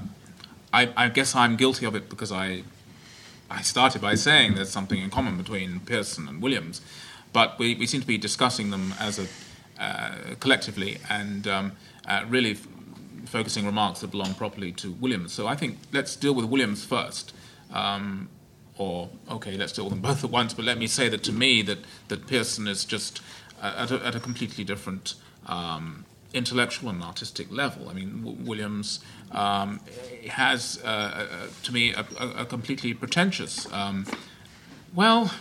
[0.73, 2.63] I, I guess I'm guilty of it because I,
[3.51, 6.83] I started by saying there's something in common between Pearson and Williams,
[7.33, 9.27] but we, we seem to be discussing them as a
[9.81, 11.73] uh, collectively and um,
[12.07, 12.67] uh, really f-
[13.27, 15.33] focusing remarks that belong properly to Williams.
[15.33, 17.33] So I think let's deal with Williams first.
[17.73, 18.29] Um,
[18.79, 20.53] or okay, let's deal with them both at once.
[20.55, 23.21] But let me say that to me, that that Pearson is just
[23.63, 25.15] uh, at, a, at a completely different
[25.47, 27.89] um, intellectual and artistic level.
[27.89, 29.01] I mean, w- Williams
[29.33, 29.81] um,
[30.29, 33.71] has, uh, uh, to me, a, a, completely pretentious.
[33.73, 34.07] Um,
[34.95, 35.33] well,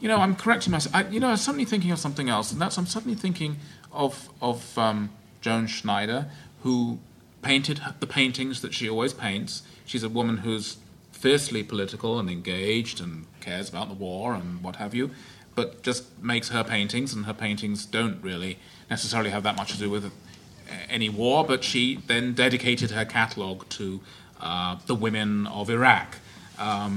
[0.00, 0.94] you know, I'm correcting myself.
[0.94, 3.56] I, you know, I'm suddenly thinking of something else, and that's I'm suddenly thinking
[3.92, 5.10] of of um,
[5.40, 6.26] Joan Snyder,
[6.62, 6.98] who
[7.42, 9.62] painted the paintings that she always paints.
[9.84, 10.76] She's a woman who's
[11.10, 15.10] fiercely political and engaged and cares about the war and what have you,
[15.54, 18.58] but just makes her paintings, and her paintings don't really
[18.94, 20.10] necessarily have that much to do with uh,
[20.96, 21.44] any war.
[21.52, 21.82] But she
[22.12, 23.86] then dedicated her catalogue to
[24.40, 26.08] uh, the women of Iraq.
[26.58, 26.96] Um,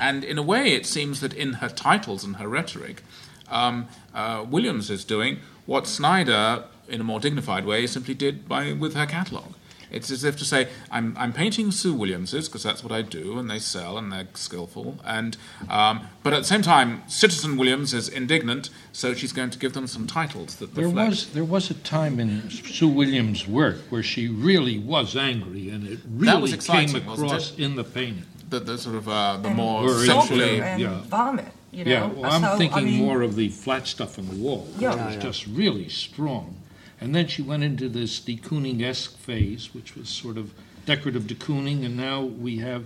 [0.00, 3.02] and in a way, it seems that in her titles and her rhetoric,
[3.48, 8.72] um, uh, Williams is doing what Snyder, in a more dignified way, simply did by
[8.72, 9.54] with her catalogue.
[9.92, 13.38] It's as if to say, I'm, I'm painting Sue Williamses because that's what I do,
[13.38, 14.96] and they sell and they're skillful.
[15.04, 15.36] And
[15.68, 19.74] um, but at the same time, Citizen Williams is indignant, so she's going to give
[19.74, 21.10] them some titles that There reflect.
[21.10, 25.86] was there was a time in Sue Williams' work where she really was angry, and
[25.86, 28.24] it was really exciting, came wasn't across in the painting.
[28.50, 30.60] the, the sort of uh, the And more Or in- sexually.
[30.60, 31.00] and yeah.
[31.06, 31.46] vomit.
[31.70, 31.90] You know?
[31.90, 34.68] Yeah, well, I'm So, I thinking mean, more of the flat stuff on the wall.
[34.78, 34.92] Yeah.
[34.92, 35.18] It was Yeah, yeah.
[35.20, 36.56] just really strong.
[37.02, 40.54] And then she went into this de Kooning-esque phase, which was sort of
[40.86, 42.84] decorative de Kooning, and now we have,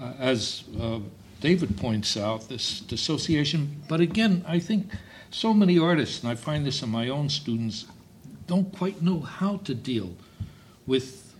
[0.00, 1.00] uh, as uh,
[1.40, 3.82] David points out, this dissociation.
[3.88, 4.92] But again, I think
[5.32, 7.86] so many artists, and I find this in my own students,
[8.46, 10.14] don't quite know how to deal
[10.86, 11.34] with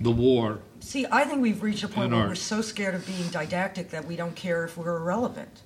[0.00, 0.60] the war.
[0.78, 2.28] See, I think we've reached a point where art.
[2.28, 5.62] we're so scared of being didactic that we don't care if we're irrelevant.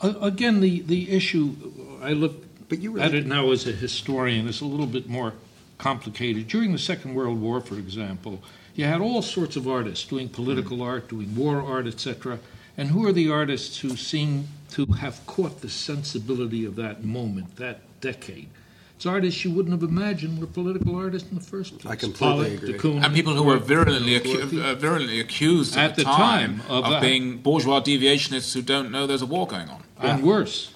[0.00, 1.54] A- Again, the, the issue,
[2.02, 5.06] I look But you at really, it now as a historian, is a little bit
[5.06, 5.34] more
[5.76, 6.48] complicated.
[6.48, 8.40] During the Second World War, for example,
[8.74, 12.38] you had all sorts of artists doing political art, doing war art, etc.
[12.78, 17.56] And who are the artists who seem to have caught the sensibility of that moment,
[17.56, 18.48] that decade?
[18.96, 21.92] It's artists you wouldn't have imagined were political artists in the first place.
[21.92, 22.72] I completely Pollock, agree.
[22.72, 26.10] de Kooning, and people who were virulently, acu- uh, virulently accused at, At the, the
[26.10, 29.82] time, time of of, being bourgeois deviationists who don't know there's a war going on.
[30.00, 30.71] and worse.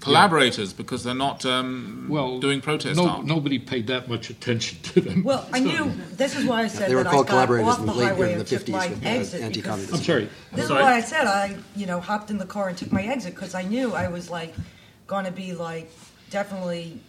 [0.00, 3.24] Collaborators because they're not um, Well, doing protest no, art.
[3.24, 5.22] nobody paid that much attention to them.
[5.24, 7.68] Well, I knew, this is why I said They were that I called got collaborators
[7.68, 9.42] off in the the late- highway in the 50s my with, uh, exit.
[9.42, 9.94] anti-communism.
[9.96, 10.28] I'm sorry.
[10.52, 10.82] This is Sorry?
[10.82, 13.54] why I said I, you know, hopped in the car and took my exit because
[13.54, 14.54] I knew I was like
[15.06, 15.90] going to be like
[16.30, 17.00] definitely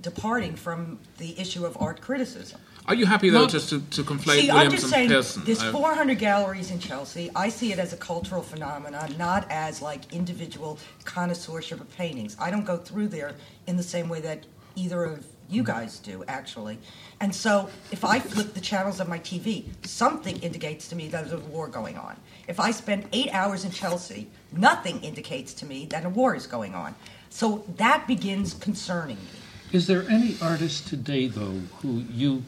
[0.00, 2.60] departing from the issue of art criticism.
[2.86, 3.46] Are you happy though No.
[3.48, 5.42] just to, to conflate See, I'm just and saying, Pearson?
[5.44, 7.30] there's Uh, 400 galleries in Chelsea.
[7.34, 12.36] I see it as a cultural phenomenon, not as like individual connoisseurship of paintings.
[12.40, 13.34] I don't go through there
[13.66, 16.78] in the same way that either of you guys do, actually.
[17.20, 21.28] And so, if I flip the channels of my TV, something indicates to me that
[21.28, 22.16] there's a war going on.
[22.48, 26.46] If I spend eight hours in Chelsea, nothing indicates to me that a war is
[26.46, 26.94] going on.
[27.28, 29.28] So that begins concerning me.
[29.72, 32.42] Is there any artist today, though, who you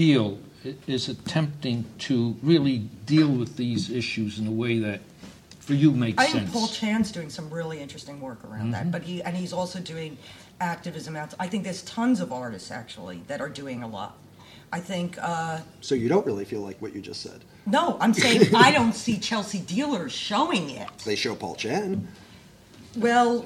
[0.00, 0.38] feel
[0.86, 4.98] is attempting to really deal with these issues in a way that,
[5.58, 6.34] for you, makes sense.
[6.34, 6.52] I think?
[6.52, 10.16] Paul Chan's doing some really interesting work around that, but he and he's also doing
[10.58, 11.34] activism out.
[11.38, 14.16] I think there's tons of artists actually that are doing a lot.
[14.72, 17.44] I think uh, so you don't really feel like what you just said.
[17.66, 20.88] no, I'm saying I don't see Chelsea dealers showing it.
[21.04, 22.08] They show Paul Chan.
[22.96, 23.44] Well,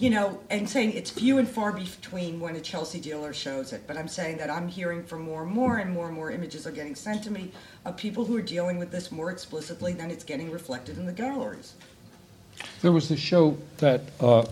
[0.00, 3.82] you know, and saying it's few and far between when a Chelsea dealer shows it.
[3.86, 6.66] But I'm saying that I'm hearing from more and more, and more and more images
[6.66, 7.52] are getting sent to me
[7.84, 11.12] of people who are dealing with this more explicitly than it's getting reflected in the
[11.12, 11.74] galleries.
[12.80, 14.46] There was the show that uh,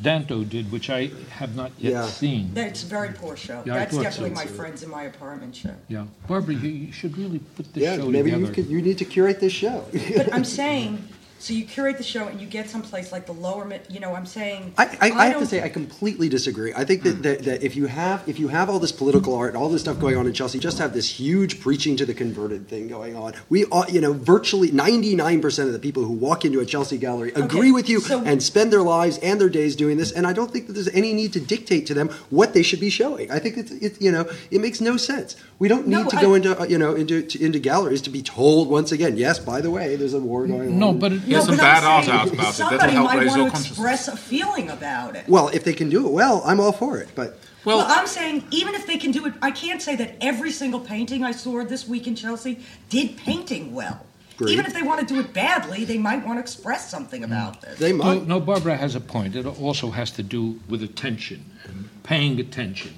[0.00, 2.06] Danto did, which I have not yet Yeah.
[2.06, 2.54] seen.
[2.54, 3.64] That's a very poor show.
[3.66, 4.42] Yeah, That's definitely so.
[4.44, 5.74] my friends in my apartment show.
[5.88, 8.46] Yeah, Barbara, you, you should really put this Yeah, show maybe together.
[8.46, 9.84] you could, you need to curate this show.
[10.16, 11.02] But I'm saying,
[11.44, 14.14] so you curate the show and you get someplace like the lower, mid- you know,
[14.14, 14.72] I'm saying.
[14.78, 16.72] I, I, I have to say I completely disagree.
[16.74, 19.50] I think that, that, that if you have if you have all this political art
[19.52, 22.14] and all this stuff going on in Chelsea, just have this huge preaching to the
[22.14, 23.34] converted thing going on.
[23.50, 26.64] We all, you know virtually ninety nine percent of the people who walk into a
[26.66, 30.12] Chelsea gallery agree with you so- and spend their lives and their days doing this.
[30.12, 32.80] And I don't think that there's any need to dictate to them what they should
[32.80, 33.30] be showing.
[33.30, 35.36] I think it's it, you know it makes no sense.
[35.58, 38.00] We don't need No, to go I- into uh, you know into to, into galleries
[38.02, 39.18] to be told once again.
[39.18, 40.78] Yes, by the way, there's a war going on.
[40.78, 42.36] No, but it, Here's No, some but bad art out about it.
[42.38, 43.78] That'll Somebody help might raise want your to consciousness.
[43.78, 45.28] express a feeling about it.
[45.28, 47.08] well, if they can do it well, I'm all for it.
[47.14, 50.16] But Well, Well, I'm saying even if they can do it, I can't say that
[50.20, 54.04] every single painting I saw this week in Chelsea did painting well.
[54.36, 54.52] Agreed.
[54.52, 57.60] Even if they want to do it badly, they might want to express something about
[57.62, 57.78] this.
[57.78, 58.26] they no, might.
[58.26, 59.36] no, Barbara has a point.
[59.36, 62.94] It also has to do with attention and paying attention.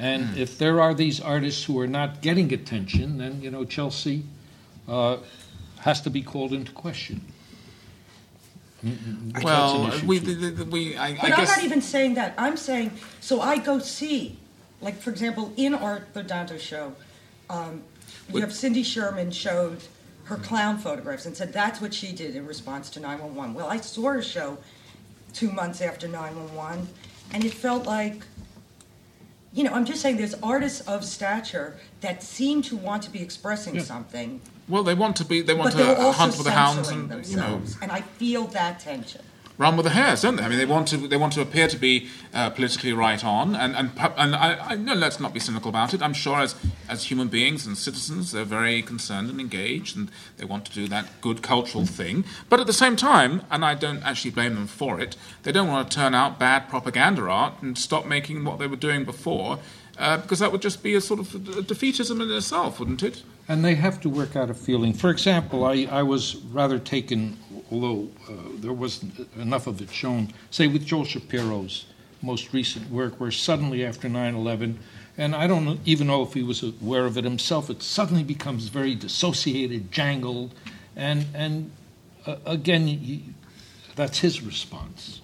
[0.00, 4.24] And if there are these artists who are not getting attention, then you know Chelsea
[4.88, 5.18] uh,
[5.78, 7.20] has to be called into question.
[9.42, 10.34] Well, an we, too.
[10.34, 11.48] the, the, we, I, But I I'm guess.
[11.56, 12.34] not even saying that.
[12.38, 13.40] I'm saying so.
[13.40, 14.38] I go see,
[14.80, 16.92] like for example, in our the Danto show,
[17.50, 17.82] um,
[18.32, 19.78] you have Cindy Sherman showed
[20.24, 23.54] her clown photographs and said that's what she did in response to 911.
[23.54, 24.56] Well, I saw her show
[25.34, 26.88] two months after 911,
[27.32, 28.22] and it felt like.
[29.52, 33.22] You know, I'm just saying there's artists of stature that seem to want to be
[33.22, 33.82] expressing Yeah.
[33.82, 35.42] something, well, they want to be.
[35.42, 37.60] They want to hunt with the hounds and you know.
[37.82, 39.22] And I feel that tension.
[39.58, 40.42] run with the hares, don't they?
[40.42, 43.54] I mean, they want to they want to appear to be uh, politically right on,
[43.54, 46.02] and and and I, I no, let's not be cynical about it.
[46.02, 46.54] I'm sure as
[46.88, 50.88] as human beings and citizens, they're very concerned and engaged, and they want to do
[50.88, 52.24] that good cultural thing.
[52.48, 55.68] But at the same time, and I don't actually blame them for it, they don't
[55.68, 59.58] want to turn out bad propaganda art and stop making what they were doing before.
[59.96, 63.22] Uh, because that would just be a sort of defeatism in itself, wouldn't it?
[63.46, 64.94] And they have to work out a feeling.
[64.94, 67.36] For example, I, I was rather taken,
[67.70, 71.84] although uh, there wasn't enough of it shown, say with Joel Shapiro's
[72.22, 74.78] most recent work, where suddenly after 9 11,
[75.18, 78.68] and I don't even know if he was aware of it himself, it suddenly becomes
[78.68, 80.54] very dissociated, jangled,
[80.96, 81.70] and, and
[82.26, 83.24] uh, again, he,
[83.94, 85.20] that's his response.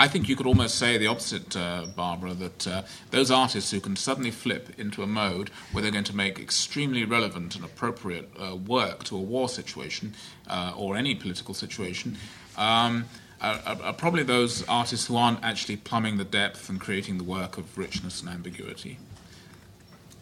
[0.00, 3.80] I think you could almost say the opposite, uh, Barbara, that uh, those artists who
[3.80, 8.30] can suddenly flip into a mode where they're going to make extremely relevant and appropriate
[8.40, 10.14] uh, work to a war situation
[10.48, 12.16] uh, or any political situation
[12.56, 13.04] um,
[13.42, 17.58] are, are, probably those artists who aren't actually plumbing the depth and creating the work
[17.58, 18.98] of richness and ambiguity.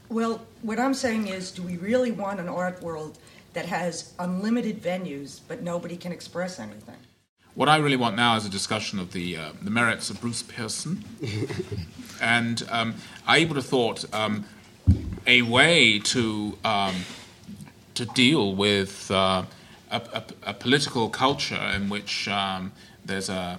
[0.08, 3.16] Well, what I'm saying is, do we really want an art world
[3.52, 6.96] that has unlimited venues, but nobody can express anything?
[7.58, 10.44] What I really want now is a discussion of the, uh, the merits of Bruce
[10.44, 11.02] Pearson.
[12.22, 12.94] and um,
[13.26, 14.44] I would have thought um,
[15.26, 16.94] a way to, um,
[17.94, 19.42] to deal with uh,
[19.90, 22.70] a, a, a political culture in which um,
[23.04, 23.58] there's a,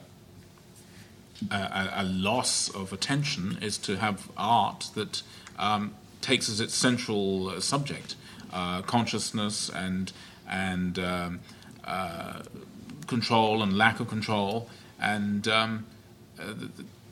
[1.51, 5.23] a, a loss of attention is to have art that
[5.57, 8.15] um, takes as its central subject
[8.53, 10.13] uh, consciousness and,
[10.47, 11.41] and um,
[11.83, 12.43] uh,
[13.09, 14.69] control and lack of control
[15.01, 15.85] and um,
[16.39, 16.69] uh, the,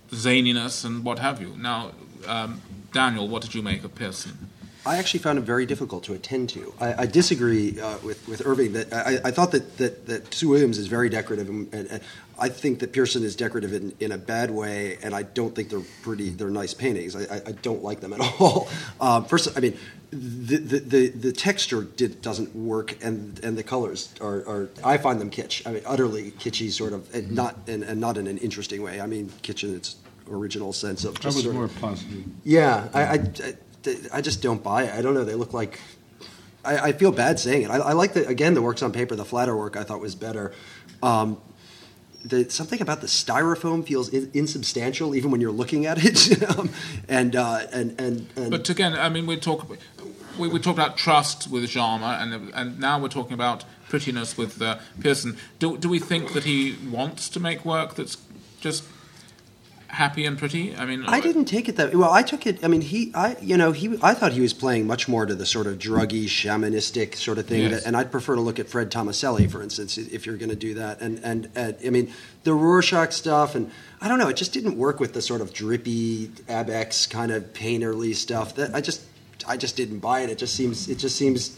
[0.10, 1.54] the zaniness and what have you.
[1.58, 1.92] Now,
[2.26, 2.62] um,
[2.94, 4.50] Daniel, what did you make of Pearson?
[4.86, 6.74] I actually found it very difficult to attend to.
[6.80, 10.48] I, I disagree uh, with, with Irving that I, I thought that, that, that Sue
[10.48, 12.02] Williams is very decorative, and, and, and
[12.40, 15.70] I think that Pearson is decorative in, in a bad way, and I don't think
[15.70, 16.30] they're pretty.
[16.30, 17.18] They're nice paintings.
[17.18, 18.70] I, I, I don't like them at all.
[19.02, 19.78] Um, first, I mean,
[20.12, 24.98] the the, the, the texture did, doesn't work, and and the colors are, are I
[24.98, 25.66] find them kitsch.
[25.68, 29.02] I mean, utterly kitschy, sort of, and not and, and not in an interesting way.
[29.02, 29.98] I mean, kitsch in its
[30.30, 32.24] original sense of I just was sort more of, positive.
[32.44, 33.54] yeah, I, I, I-
[34.12, 34.94] I just don't buy it.
[34.94, 35.24] I don't know.
[35.24, 35.80] They look like.
[36.66, 37.70] I, I feel bad saying it.
[37.72, 39.16] I, I like the again the works on paper.
[39.16, 40.52] The flatter work I thought was better.
[41.02, 41.38] Um,
[42.26, 46.44] the, something about the styrofoam feels in, insubstantial even when you're looking at it.
[46.58, 46.70] um,
[47.08, 49.66] and, uh, and and and But again, I mean, we talk
[50.38, 54.62] we, we talk about trust with Dzama, and and now we're talking about prettiness with
[54.62, 55.38] uh, Pearson.
[55.60, 58.18] Do do we think that he wants to make work that's
[58.60, 58.84] just
[59.88, 60.76] happy and pretty?
[60.76, 62.12] I mean, I didn't take it that well.
[62.12, 62.64] I took it.
[62.64, 63.98] I mean, he, I, you know, he.
[64.02, 67.46] I thought he was playing much more to the sort of druggy, shamanistic sort of
[67.48, 67.64] thing.
[67.64, 67.72] Yes.
[67.72, 70.56] That, and I'd prefer to look at Fred Tomaselli, for instance, if you're going to
[70.56, 71.02] do that.
[71.02, 72.12] And, and and I mean,
[72.44, 73.72] the Rorschach stuff, and
[74.02, 77.54] I don't know, it just didn't work with the sort of drippy Abex kind of
[77.54, 78.56] painterly stuff.
[78.56, 79.02] That I just,
[79.48, 80.30] I just didn't buy it.
[80.30, 81.58] It just seems, it just seems.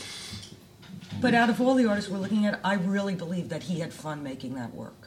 [1.21, 3.91] But out of all the artists we're looking at, I really believe that he had
[3.93, 4.98] fun making that work.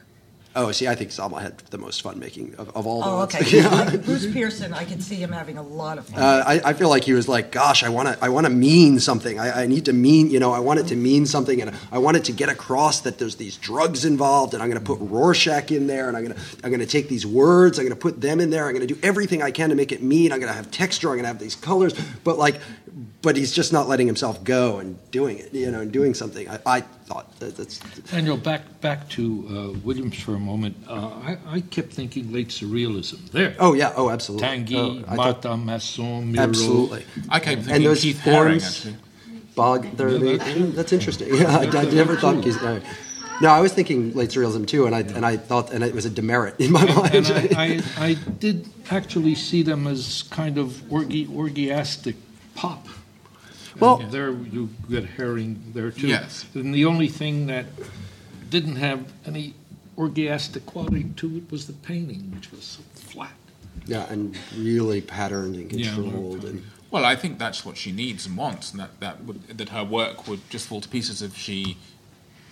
[0.55, 3.17] Oh, see, I think Dzama had the most fun making of, of all the Oh,
[3.17, 3.33] ones.
[3.35, 3.97] okay.
[4.05, 6.21] Bruce Pearson, I could see him having a lot of fun.
[6.21, 8.51] Uh, I, I feel like he was like, "Gosh, I want to, I want to
[8.51, 9.39] mean something.
[9.39, 11.97] I, I need to mean, you know, I want it to mean something, and I
[11.97, 14.99] want it to get across that there's these drugs involved, and I'm going to put
[15.01, 17.95] Rorschach in there, and I'm going to, I'm going to take these words, I'm going
[17.95, 20.03] to put them in there, I'm going to do everything I can to make it
[20.03, 20.31] mean.
[20.31, 21.93] I'm going to have texture, I'm going to have these colors,
[22.23, 22.59] but like,
[23.23, 26.47] but he's just not letting himself go and doing it, you know, and doing something.
[26.47, 27.79] I, I thought that, that's
[28.11, 29.23] Daniel, back back to
[29.75, 30.75] uh, Williams for a moment.
[30.87, 33.29] Uh, I, I kept thinking late surrealism.
[33.31, 33.55] There.
[33.59, 36.43] oh yeah, oh absolutely, Tanguy, oh, I thought- Matta, Masson, Miro.
[36.43, 37.05] absolutely.
[37.29, 38.95] I kept And thinking those Keith Haring, forms- actually.
[39.55, 40.17] Bog, they're,
[40.71, 41.27] that's interesting.
[41.35, 42.41] Yeah, I, I never thought.
[42.43, 42.81] Keith- No.
[43.41, 46.05] no, I was thinking late surrealism too, and I and I thought, and it was
[46.05, 47.13] a demerit in my mind.
[47.15, 52.15] And I, I, I did actually see them as kind of orgy, orgiastic
[52.55, 52.87] pop.
[53.83, 56.07] Well- And there you get Haring there too.
[56.07, 56.45] Yes.
[56.55, 57.65] And the only thing that
[58.49, 59.53] didn't have any
[59.97, 63.31] orgiastic quality to it was the painting, which was so flat.
[63.85, 68.25] yeah, and really patterned and Yeah, controlled, and Well, I think that's what she needs
[68.27, 71.35] and wants, and that that would, that her work would just fall to pieces if
[71.37, 71.77] she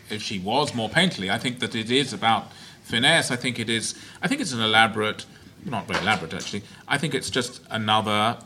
[0.09, 1.29] if she was more painterly.
[1.32, 2.51] I think that it is about
[2.84, 3.32] finesse.
[3.32, 3.95] I think it is.
[4.21, 5.25] I think it's an elaborate,
[5.63, 6.63] not very elaborate actually.
[6.88, 8.38] I think it's just another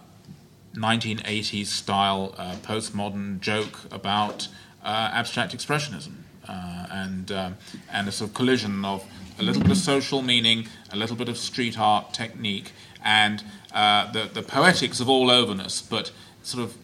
[0.75, 4.47] 1980s style uh, postmodern joke about
[4.83, 6.13] uh, abstract expressionism
[6.47, 7.57] uh, and um,
[7.91, 9.03] and a sort of collision of
[9.39, 12.71] a little bit of social meaning, a little bit of street art technique,
[13.03, 16.11] and uh, the the poetics of all overness, but
[16.43, 16.75] sort of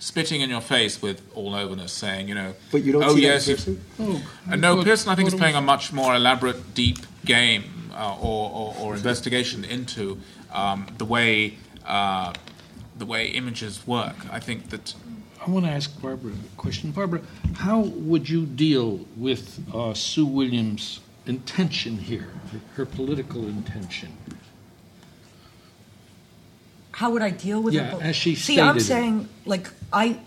[0.00, 3.22] spitting in your face with all overness, saying, you know, But you don't oh see
[3.22, 3.64] yes, in if-
[3.96, 4.22] Pearson?
[4.50, 7.64] uh, no, But- Pearson, I think, is playing a much more elaborate, deep game
[7.94, 10.18] uh, or, or, or investigation into
[10.52, 12.34] um, the way uh,
[12.96, 14.16] the way images work.
[14.30, 14.94] I think that
[15.44, 16.90] I want to ask Barbara a question.
[16.90, 17.20] Barbara,
[17.56, 24.16] how would you deal with uh, Sue Williams' intention here, her, her political intention?
[26.92, 28.02] How would I deal with Yeah, it?
[28.02, 30.20] as she See, I'm saying, like, I,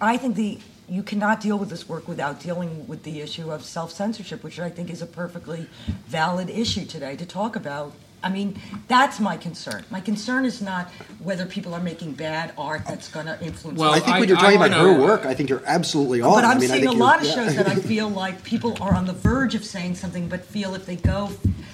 [0.00, 0.58] I think the
[0.88, 4.60] you cannot deal with this work without dealing with the issue of self censorship, which
[4.60, 5.66] I think is a perfectly
[6.06, 7.92] valid issue today to talk about.
[8.24, 8.58] I mean,
[8.88, 9.84] that's my concern.
[9.90, 10.88] My concern is not
[11.22, 13.78] whether people are making bad art that's going to influence.
[13.78, 16.32] Well, I think I- when you're talking about her work, I think you're absolutely on.
[16.32, 18.78] But I I'm mean, seeing a lot of you're- shows that I feel like people
[18.80, 21.32] are on the verge of saying something, but feel if they go,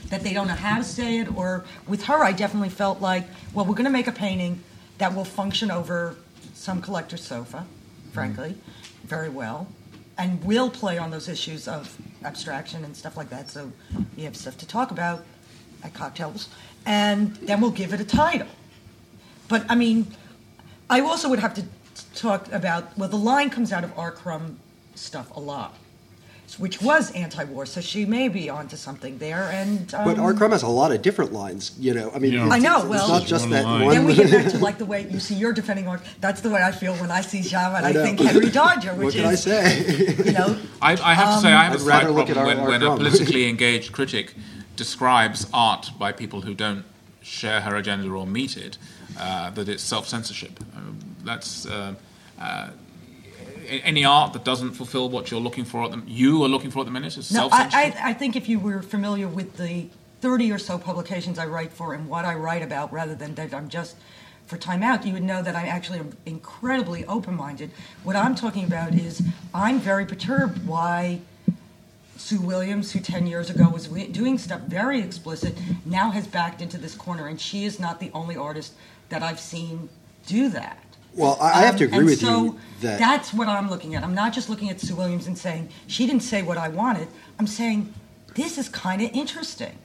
[0.09, 1.29] that they don't know how to say it.
[1.37, 4.61] Or with her, I definitely felt like, well, we're going to make a painting
[4.99, 6.17] that will function over
[6.53, 7.65] some collector's sofa,
[8.13, 8.57] frankly,
[9.05, 9.69] very well,
[10.19, 13.49] and will play on those issues of abstraction and stuff like that.
[13.51, 13.71] So
[14.17, 15.25] you have stuff to talk about
[15.83, 16.49] at cocktails,
[16.87, 18.49] and then we'll give it a title.
[19.49, 20.07] But I mean,
[20.89, 21.65] I also would have to
[22.15, 24.11] talk about well, the line comes out of R.
[24.13, 24.59] Crumb
[24.95, 25.77] stuff a lot,
[26.59, 29.51] which was anti-war, so she may be onto something there.
[29.53, 30.35] And um, But R.
[30.35, 31.73] Crumb has a lot of different lines.
[31.79, 32.45] You know, I mean, Yeah.
[32.47, 33.85] it's, I know, It's, well- not just One that line.
[33.87, 33.95] one.
[33.95, 36.03] then we get back to like the way you see you're defending art.
[36.21, 38.97] That's the way I feel when I see Java, and I, I think Henry Darger,
[38.97, 40.15] which what can I is say?
[40.25, 42.35] you know I, I have to say I have I'd a slight rather look at
[42.37, 44.35] problem our- when, our when a politically engaged critic
[44.77, 46.85] describes art by people who don't
[47.23, 48.79] share her agenda or meet it,
[49.19, 50.59] uh, that it's self-censorship.
[50.77, 51.95] Um, that's uh,
[52.41, 52.71] uh,
[53.69, 56.81] any art that doesn't fulfill what you're looking for at the you are looking for
[56.81, 58.05] at the minute is No, I, self-censorship.
[58.05, 59.89] I, I think if you were familiar with the
[60.21, 63.55] 30 or so publications I write for and what I write about, rather than that
[63.55, 63.97] I'm just
[64.47, 67.71] for Time Out, you would know that I actually am incredibly open minded.
[68.03, 69.23] What I'm talking about is
[69.55, 71.21] I'm very perturbed why
[72.31, 76.79] Sue Williams, who 10 years ago was doing stuff very explicit, now has backed into
[76.79, 78.75] this corner, and she is not the only artist
[79.09, 79.89] that I've seen
[80.29, 80.79] do that.
[81.17, 83.97] Well, I, have to Um, agree and with so you that that's what I'm looking
[83.97, 84.05] at.
[84.05, 87.09] I'm not just looking at Sue Williams and saying she didn't say what I wanted.
[87.41, 87.93] I'm saying
[88.37, 89.77] this is kind of interesting.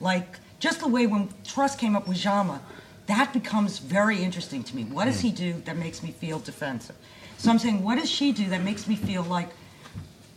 [0.00, 2.58] Like just the way when Trust came up with Dzama,
[3.06, 4.82] that becomes very interesting to me.
[4.82, 6.96] What does he do that makes me feel defensive?
[7.38, 9.50] So I'm saying, what does she do that makes me feel like,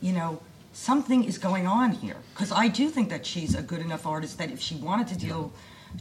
[0.00, 0.40] you know,
[0.78, 2.16] something is going on here?
[2.34, 5.18] Because I do think that she's a good enough artist that if she wanted to
[5.18, 5.52] deal,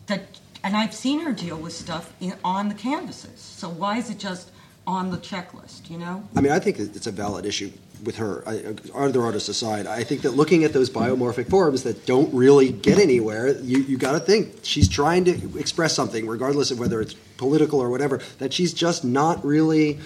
[0.05, 3.39] that, and I've seen her deal with stuff in, on the canvases.
[3.39, 4.51] So why is it just
[4.85, 6.23] on the checklist, you know?
[6.35, 7.71] I mean, I think it's a valid issue
[8.03, 8.43] with her.
[8.47, 12.31] I, uh, other artists aside, I think that looking at those biomorphic forms that don't
[12.33, 16.79] really get anywhere, you, you got to think she's trying to express something, regardless of
[16.79, 19.99] whether it's political or whatever, that she's just not really,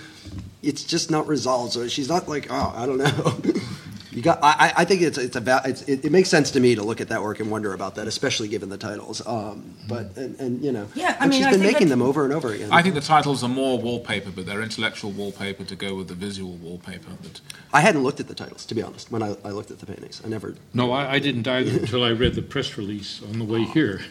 [0.64, 1.74] it's just not resolved.
[1.74, 3.42] So she's not like, oh, I don't know.
[4.12, 4.40] You got.
[4.44, 7.00] I, I think it's it's a it's, it, it makes sense to me to look
[7.00, 9.26] at that work and wonder about that, especially given the titles.
[9.26, 11.94] Um, but and, and you know, Yeah, I mean, she's I been think making that-
[11.96, 12.70] them over and over again.
[12.74, 16.14] I think the titles are more wallpaper, but they're intellectual wallpaper to go with the
[16.16, 17.12] visual wallpaper.
[17.22, 17.40] But
[17.72, 19.86] I hadn't looked at the titles to be honest when I, I looked at the
[19.86, 20.22] paintings.
[20.26, 20.56] I never.
[20.74, 24.02] No, I, I didn't either until I read the press release on the way here.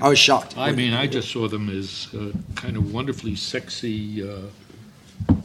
[0.00, 0.56] I was shocked.
[0.56, 4.38] I mean, I just saw them as uh, kind of wonderfully sexy uh,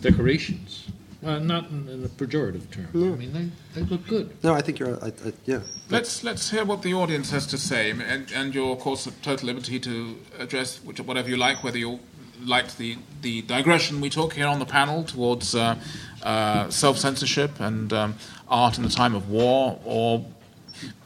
[0.02, 0.88] decorations.
[1.22, 2.88] Uh, not in, in a pejorative term.
[2.94, 3.14] No.
[3.14, 4.42] I mean, they, they look good.
[4.42, 5.04] No, I think you're.
[5.04, 5.60] I, I, yeah.
[5.90, 9.22] let's let's hear what the audience has to say, and, and you're of course at
[9.22, 12.00] total liberty to address which, whatever you like, whether you
[12.46, 15.76] liked the, the digression we took here on the panel towards uh,
[16.24, 18.16] uh, self censorship and um,
[18.48, 20.26] art in the time of war, or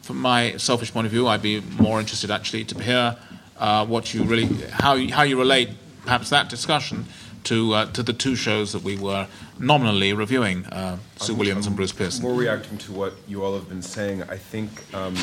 [0.02, 3.16] from my selfish point of view, I'd be more interested actually to hear
[3.58, 5.70] uh, what you really how you, how you relate
[6.04, 7.06] perhaps that discussion
[7.44, 9.26] to uh, to the two shows that we were
[9.58, 12.22] nominally reviewing, uh, Sue Williams and Bruce Pearson.
[12.22, 15.14] More reacting to what you all have been saying, I think um,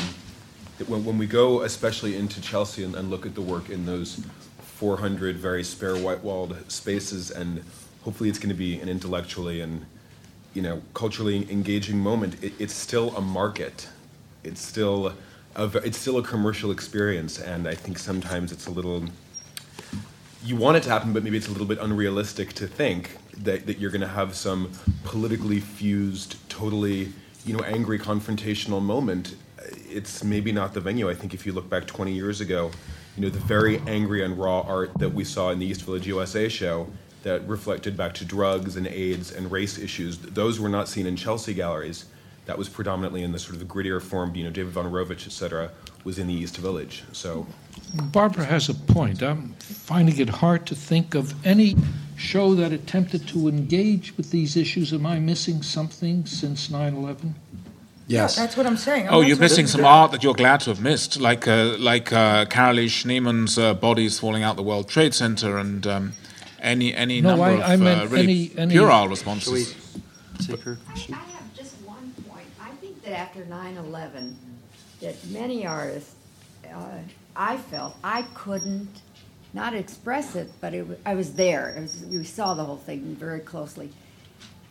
[0.78, 3.86] that when, when we go, especially into Chelsea, and, and look at the work in
[3.86, 4.24] those
[4.60, 7.62] 400 very spare white-walled spaces, and
[8.02, 9.86] hopefully it's going to be an intellectually and
[10.54, 12.42] you know culturally engaging moment.
[12.42, 13.88] It, it's still a market.
[14.44, 15.14] It's still
[15.54, 19.04] a, it's still a commercial experience, and I think sometimes it's a little
[20.44, 23.66] you want it to happen, but maybe it's a little bit unrealistic to think that,
[23.66, 24.70] that you're going to have some
[25.04, 27.12] politically fused, totally,
[27.44, 29.36] you know, angry confrontational moment.
[29.88, 31.10] It's maybe not the venue.
[31.10, 32.70] I think if you look back 20 years ago,
[33.16, 36.06] you know, the very angry and raw art that we saw in the East Village
[36.06, 36.88] USA show
[37.22, 41.16] that reflected back to drugs and AIDS and race issues, those were not seen in
[41.16, 42.06] Chelsea galleries.
[42.46, 45.32] That was predominantly in the sort of the grittier form, you know, David Wojnarowicz, et
[45.32, 45.70] cetera,
[46.02, 47.04] was in the East Village.
[47.12, 47.46] So
[47.94, 49.22] Barbara has a point.
[49.22, 51.76] I'm finding it hard to think of any
[52.22, 54.92] show that attempted to engage with these issues.
[54.92, 57.34] Am I missing something since 9 11?
[58.06, 58.36] Yes.
[58.36, 59.08] That's what I'm saying.
[59.08, 62.12] I'm Oh, you're missing some art that you're glad to have missed, like uh, like
[62.12, 66.12] uh, Carolee Schneemann's uh, bodies falling out the World Trade Center, and um,
[66.60, 69.10] any any No, number I- of I meant uh, really any- any- puerile Shall we
[69.10, 69.74] responses.
[70.46, 70.92] take her I.
[70.92, 72.46] I have just one point.
[72.60, 74.34] I think that after 9/11,
[75.00, 76.14] that many artists,
[76.70, 76.98] uh,
[77.36, 78.90] I felt I couldn't
[79.54, 81.74] not express it, but it, I was there.
[81.78, 83.90] Was, we saw the whole thing very closely.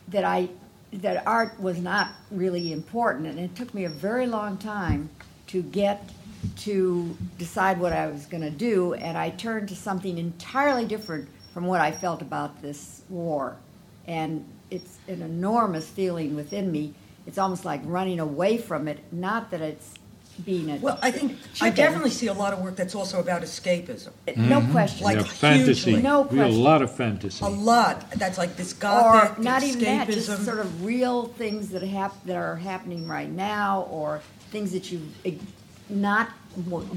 [0.07, 0.49] That I
[0.93, 5.09] that art was not really important, and it took me a very long time
[5.47, 6.09] to get
[6.57, 11.29] to decide what I was going to do, and I turned to something entirely different
[11.53, 13.55] from what I felt about this war.
[14.07, 16.93] And it's an enormous feeling within me.
[17.27, 19.93] It's almost like running away from it, not that it's
[20.45, 23.41] being a Well, I think, I definitely see a lot of work that's also about
[23.41, 24.11] escapism.
[24.35, 24.71] no mm-hmm.
[24.71, 25.05] question.
[25.05, 25.91] Like yeah, fantasy.
[25.91, 26.01] hugely.
[26.01, 27.43] No we have a lot of fantasy.
[27.45, 30.45] A lot, that's like this or gothic not even that, just escapism.
[30.45, 34.21] sort of real things that hap- that are happening right now, or
[34.51, 35.07] things that you've
[35.89, 36.29] not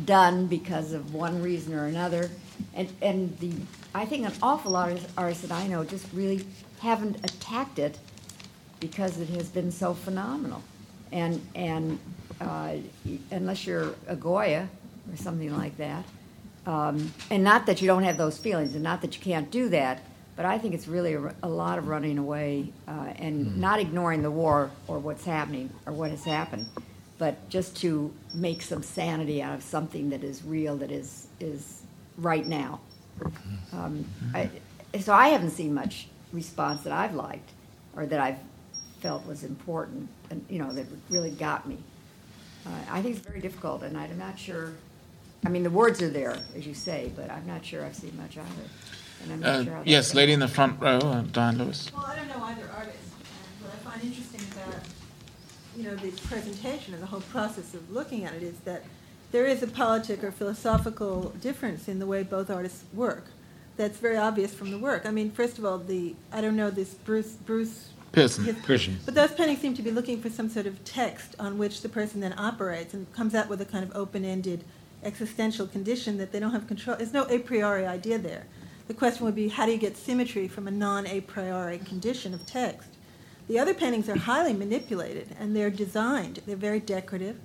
[0.05, 2.31] done because of one reason or another.
[2.75, 3.53] And and the
[3.95, 6.47] I think an awful lot of artists that I know just really
[6.81, 7.99] haven't attacked it
[8.81, 10.63] because it has been so phenomenal.
[11.13, 11.99] And and
[12.41, 12.77] uh,
[13.31, 14.69] unless you're a Goya
[15.11, 16.05] or something like that,
[16.67, 19.69] um, and not that you don't have those feelings, and not that you can't do
[19.71, 20.03] that,
[20.37, 24.23] but I think it's really a, a lot of running away uh, and not ignoring
[24.23, 26.67] the war or what's happening or what has happened,
[27.19, 31.83] but just to make some sanity out of something that is real, that is is
[32.19, 32.81] right now.
[33.73, 34.05] Um,
[34.35, 34.51] I,
[35.01, 37.51] so I haven't seen much response that I've liked
[37.97, 38.39] or that I've
[39.01, 41.79] felt was important, and you know that really got me.
[42.67, 44.73] Uh, I think it's very difficult, and I'm not sure.
[45.45, 48.17] I mean, the words are there, as you say, but I'm not sure I've seen
[48.17, 48.71] much of it.
[49.23, 51.91] And I'm not Uh, sure yes, lady in the front row, uh, Diane Lewis.
[51.95, 52.99] Well, I don't know either artist,
[53.61, 54.81] what I find interesting about,
[55.77, 58.85] you know, the presentation and the whole process of looking at it is that
[59.33, 63.27] there is a politic or philosophical difference in the way both artists work.
[63.77, 65.05] That's very obvious from the work.
[65.05, 67.89] I mean, first of all, the, I don't know, this Bruce, Bruce.
[68.15, 68.45] Pearson.
[68.45, 68.99] his- Pearson.
[69.05, 71.89] But those paintings seem to be looking for some sort of text on which the
[71.89, 74.65] person then operates and comes out with a kind of open-ended
[75.03, 76.97] existential condition that they don't have control.
[76.97, 78.47] There's no a priori idea there.
[78.89, 82.47] The question would be, how do you get symmetry from a non-a priori condition of
[82.47, 82.89] text?
[83.49, 86.41] The other paintings are highly manipulated and they're designed.
[86.47, 87.39] They're very decorative.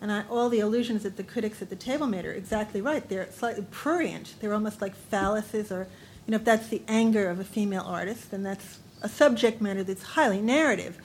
[0.00, 3.06] And I, all the allusions that the critics at the table made are exactly right.
[3.08, 4.34] They're slightly prurient.
[4.40, 5.86] They're almost like phalluses or
[6.26, 9.84] You know, if that's the anger of a female artist, then that's a subject matter
[9.84, 10.98] that's highly narrative.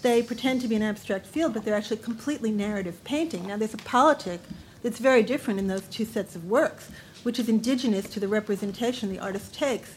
[0.00, 3.46] They pretend to be an abstract field, but they're actually completely narrative painting.
[3.46, 4.40] Now, there's a politic
[4.82, 6.90] that's very different in those two sets of works,
[7.22, 9.96] which is indigenous to the representation the artist takes.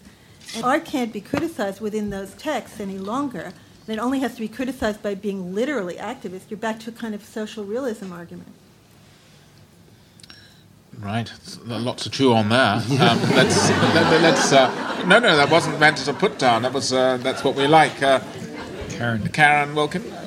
[0.53, 3.53] And art can't be criticized within those texts any longer.
[3.87, 6.49] And it only has to be criticized by being literally activist.
[6.49, 8.49] You're back to a kind of social realism argument.
[10.99, 11.31] Right,
[11.65, 12.81] lots to chew on there.
[13.05, 16.63] Um, let's, let, us uh, no, no, that wasn't meant as a put down.
[16.63, 18.01] That was uh, that's what we like.
[18.01, 18.19] Uh,
[18.89, 20.03] Karen, Karen Wilkin.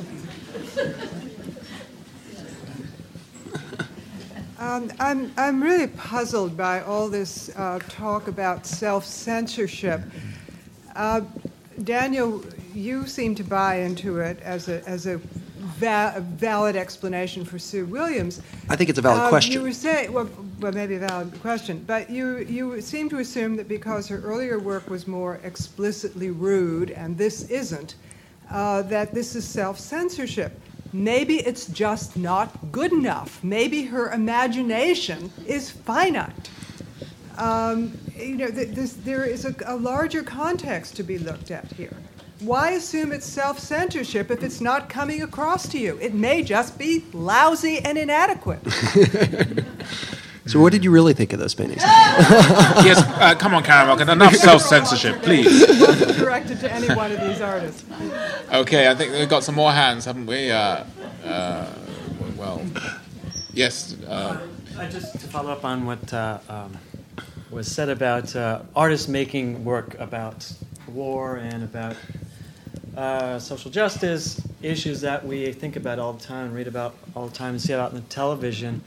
[4.59, 10.01] Um, I'm, I'm really puzzled by all this uh, talk about self censorship.
[10.97, 11.21] Uh,
[11.85, 12.45] Daniel,
[12.75, 15.21] you seem to buy into it as a, as a,
[15.59, 18.41] va- a valid explanation for Sue Williams.
[18.69, 19.53] I think it's a valid Um, question.
[19.53, 20.29] You were saying, well,
[20.61, 24.59] well, maybe a valid question, but you, you seem to assume that because her earlier
[24.59, 27.95] work was more explicitly rude, and this isn't,
[28.51, 30.59] uh, that this is self censorship.
[30.93, 33.45] Maybe it's just not good enough.
[33.45, 36.49] Maybe her imagination is finite.
[37.37, 41.71] Um, you know, th- this, there is a, a larger context to be looked at
[41.73, 41.95] here.
[42.41, 45.99] Why assume it's self censorship if it's not coming across to you?
[46.01, 48.61] It may just be lousy and inadequate.
[50.47, 51.82] So, what did you really think of those paintings?
[51.86, 54.09] yes, uh, come on, Karen Wilkin.
[54.09, 55.66] Enough self censorship, please.
[56.16, 57.84] Directed to any one of these artists.
[58.51, 60.51] Okay, I think we've got some more hands, haven't we?
[60.51, 60.84] Uh,
[61.22, 61.70] uh,
[62.39, 62.62] well,
[63.53, 63.95] yes.
[64.09, 64.41] Uh,
[64.78, 66.72] Uh, just to follow up on what uh, um,
[67.51, 70.51] was said about uh, artists making work about
[70.86, 71.95] war and about
[72.99, 77.34] uh, social justice, issues that we think about all the time read about all the
[77.34, 78.82] time and see about on the television.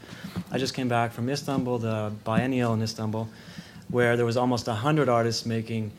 [0.51, 3.29] I just came back from Istanbul, the biennial in Istanbul,
[3.87, 5.91] where there was almost 100 artists making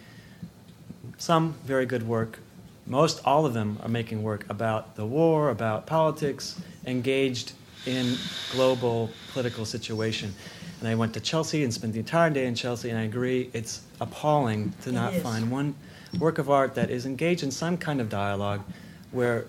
[1.17, 2.39] some very good work.
[2.87, 7.53] Most all of them are making work about the war, about politics, engaged
[7.87, 8.17] in
[8.51, 10.35] global political situation.
[10.81, 13.49] And I went to Chelsea and spent the entire day in Chelsea, and I agree,
[13.55, 15.23] it's appalling to It not is.
[15.23, 15.75] find one
[16.19, 18.63] work of art that is engaged in some kind of dialogue
[19.11, 19.47] where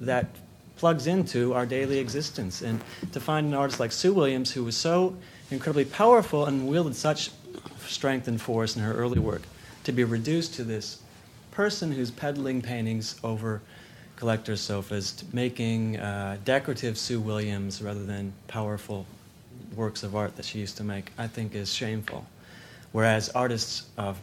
[0.00, 0.26] that
[0.76, 2.62] plugs into our daily existence.
[2.62, 2.80] And
[3.12, 5.16] to find an artist like Sue Williams, who was so
[5.50, 7.30] incredibly powerful and wielded such
[7.86, 9.42] strength and force in her early work,
[9.84, 11.00] to be reduced to this
[11.50, 13.60] person who's peddling paintings over
[14.16, 19.06] collectors' sofas, making uh, decorative Sue Williams rather than powerful
[19.76, 22.26] works of art that she used to make, I think is shameful.
[22.92, 24.18] Whereas artists of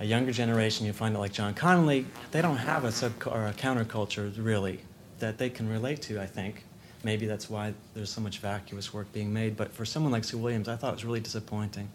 [0.00, 3.46] a younger generation, you find it like John Connolly, they don't have a sub or
[3.46, 4.80] a counterculture really
[5.18, 6.20] that they can relate to.
[6.20, 6.64] I think
[7.04, 9.56] maybe that's why there's so much vacuous work being made.
[9.56, 11.88] But for someone like Sue Williams, I thought it was really disappointing.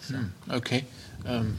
[0.00, 0.16] So.
[0.50, 0.84] okay.
[1.26, 1.58] Um,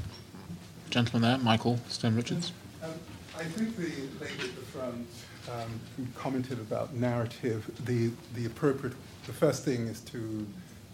[0.89, 2.51] gentleman there, Michael Stone Richards.
[2.83, 2.91] Um,
[3.37, 3.83] I think the
[4.23, 5.07] lady at the front
[5.51, 10.45] um, who commented about narrative, the, the appropriate, the first thing is to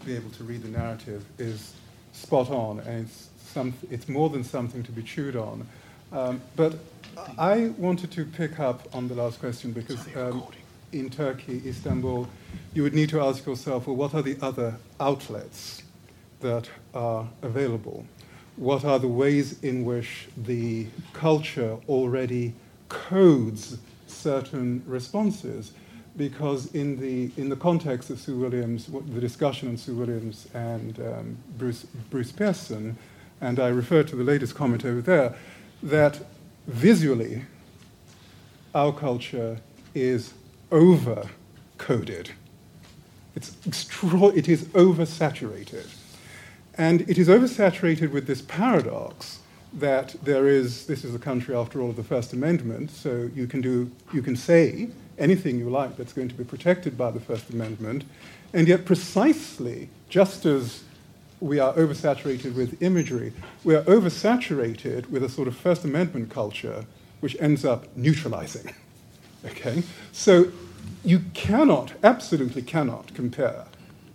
[0.04, 1.74] be able to read the narrative is
[2.12, 5.66] spot on, and it's, some, it's more than something to be chewed on.
[6.12, 6.78] Um, but
[7.38, 10.44] I wanted to pick up on the last question because um,
[10.92, 12.28] in Turkey, Istanbul,
[12.74, 15.82] you would need to ask yourself, well, what are the other outlets
[16.40, 18.04] that are available?
[18.56, 22.54] What are the ways in which the culture already
[22.88, 25.72] codes certain responses?
[26.16, 30.98] Because in the, in the context of Sue Williams, the discussion on Sue Williams and
[30.98, 32.98] um, Bruce, Bruce Pearson,
[33.40, 35.34] and I refer to the latest comment over there,
[35.82, 36.20] that
[36.66, 37.44] visually,
[38.74, 39.58] our culture
[39.94, 40.34] is
[40.70, 41.28] over
[41.78, 42.30] coded.
[43.34, 45.88] It's extra- it is oversaturated.
[46.76, 49.40] And it is oversaturated with this paradox
[49.72, 53.46] that there is, this is the country after all of the First Amendment, so you
[53.46, 54.88] can do, you can say
[55.18, 58.04] anything you like that's going to be protected by the First Amendment,
[58.52, 60.82] and yet precisely, just as
[61.40, 63.32] we are oversaturated with imagery,
[63.64, 66.84] we are oversaturated with a sort of First Amendment culture
[67.20, 68.74] which ends up neutralizing.
[69.42, 69.82] Okay?
[70.12, 70.52] So
[71.02, 73.64] you cannot, absolutely cannot compare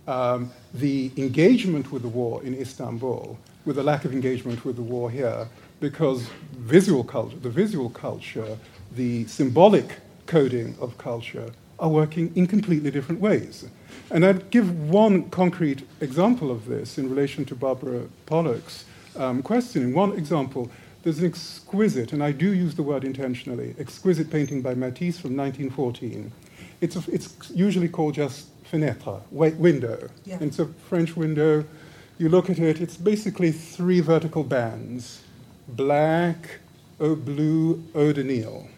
[0.06, 4.82] um, the engagement with the war in Istanbul with the lack of engagement with the
[4.82, 5.48] war here
[5.80, 8.56] because visual culture, the visual culture,
[8.94, 13.66] the symbolic coding of culture are working in completely different ways.
[14.10, 18.84] And I'd give one concrete example of this in relation to Barbara Pollack's
[19.16, 19.82] um, question.
[19.82, 20.70] In one example,
[21.02, 25.36] there's an exquisite, and I do use the word intentionally, exquisite painting by Matisse from
[25.36, 26.32] 1914.
[26.80, 30.08] It's, a, it's usually called just fenêtre, window.
[30.24, 30.38] Yeah.
[30.40, 31.64] It's a French window.
[32.18, 35.22] You look at it, it's basically three vertical bands
[35.68, 36.60] black,
[36.98, 38.68] blue eau de Nil.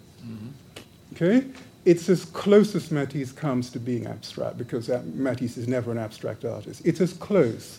[1.15, 1.47] Okay?
[1.89, 6.45] It's as close as Matisse comes to being abstract because Matisse is never an abstract
[6.45, 6.83] artist.
[6.85, 7.79] It's as close.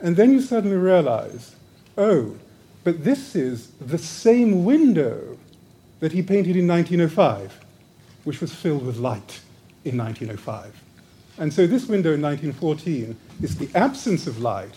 [0.00, 1.56] And then you suddenly realize,
[1.96, 2.36] oh,
[2.84, 5.38] but this is the same window
[6.00, 7.58] that he painted in 1905,
[8.24, 9.40] which was filled with light
[9.86, 10.78] in 1905.
[11.38, 14.74] And so this window in 1914 is the absence of light.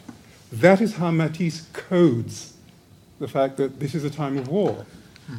[0.53, 2.53] That is how Matisse codes
[3.19, 4.85] the fact that this is a time of war.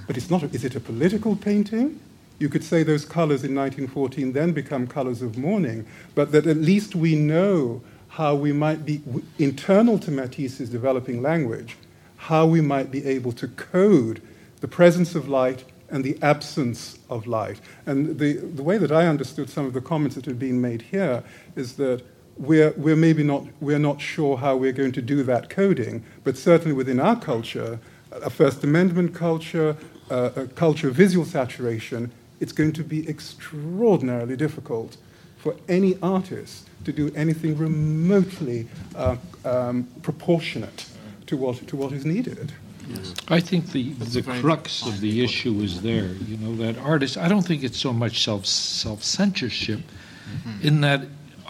[0.06, 2.00] But it's not, a, is it a political painting?
[2.38, 6.56] You could say those colors in 1914 then become colors of mourning, but that at
[6.56, 9.02] least we know how we might be,
[9.38, 11.76] internal to Matisse's developing language,
[12.16, 14.22] how we might be able to code
[14.60, 17.60] the presence of light and the absence of light.
[17.86, 20.82] And the, the way that I understood some of the comments that have been made
[20.82, 21.22] here
[21.56, 22.02] is that
[22.36, 26.36] we're, we're maybe not, we're not sure how we're going to do that coding, but
[26.36, 27.78] certainly within our culture,
[28.10, 29.76] a First Amendment culture,
[30.10, 32.10] uh, a culture of visual saturation,
[32.44, 34.98] it's going to be extraordinarily difficult
[35.38, 39.16] for any artist to do anything remotely uh,
[39.46, 40.86] um, proportionate
[41.26, 42.52] to what, to what is needed.
[42.86, 43.14] Yes.
[43.28, 46.08] I think the, the crux of the issue is there.
[46.30, 50.66] You know, that artists, I don't think it's so much self self censorship mm-hmm.
[50.66, 51.00] in that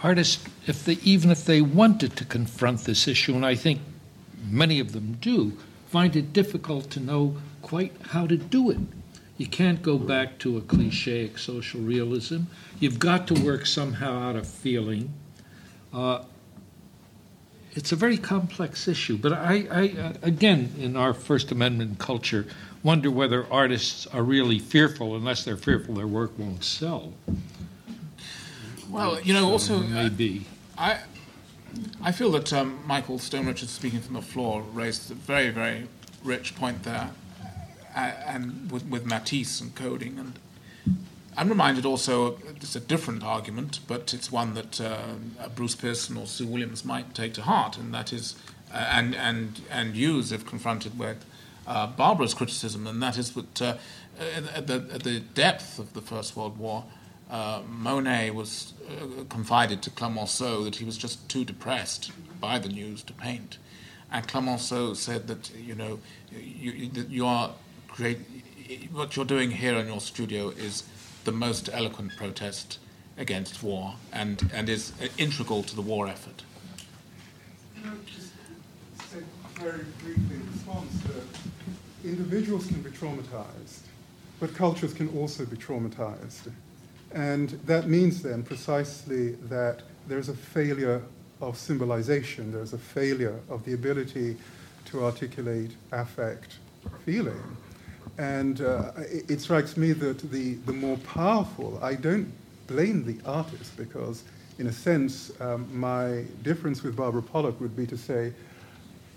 [0.01, 3.81] artists, if they, even if they wanted to confront this issue, and I think
[4.49, 5.57] many of them do,
[5.89, 8.79] find it difficult to know quite how to do it.
[9.37, 12.43] You can't go back to a cliche social realism.
[12.79, 15.13] You've got to work somehow out of feeling.
[15.93, 16.23] Uh,
[17.73, 19.17] it's a very complex issue.
[19.17, 22.45] But I, I uh, again, in our First Amendment culture,
[22.83, 25.15] wonder whether artists are really fearful.
[25.15, 27.13] Unless they're fearful, their work won't sell.
[28.89, 30.45] Well, you know, also maybe
[30.77, 30.99] I,
[32.01, 35.87] I feel that um, Michael Stone Richards, speaking from the floor, raised a very, very
[36.23, 37.11] rich point there,
[37.95, 40.39] and with, with Matisse and coding and
[41.37, 45.15] I'm reminded also, it's a different argument, but it's one that uh,
[45.53, 48.35] Bruce Pearson or Sue Williams might take to heart, and that is,
[48.73, 51.25] uh, and, and, and use if confronted with
[51.67, 53.75] uh, Barbara's criticism, and that is that uh,
[54.55, 56.85] at, the, at the depth of the First World War,
[57.29, 62.69] uh, Monet was uh, confided to Clemenceau that he was just too depressed by the
[62.69, 63.57] news to paint.
[64.09, 65.99] And Clemenceau said that, you know,
[66.31, 67.51] you, you are
[67.95, 68.19] create,
[68.91, 70.83] what you're doing here in your studio is
[71.23, 72.77] the most eloquent protest
[73.17, 76.43] against war and, and is integral to the war effort.
[78.05, 78.31] just
[79.09, 79.19] say
[79.55, 81.03] very briefly in response
[82.03, 83.79] individuals can be traumatized,
[84.39, 86.51] but cultures can also be traumatized.
[87.13, 91.01] And that means then precisely that there's a failure
[91.41, 94.37] of symbolization, there's a failure of the ability
[94.85, 96.57] to articulate affect,
[97.05, 97.41] feeling.
[98.17, 102.31] And uh, it, it, strikes me that the, the more powerful, I don't
[102.67, 104.23] blame the artist because,
[104.57, 108.33] in a sense, um, my difference with Barbara Pollack would be to say,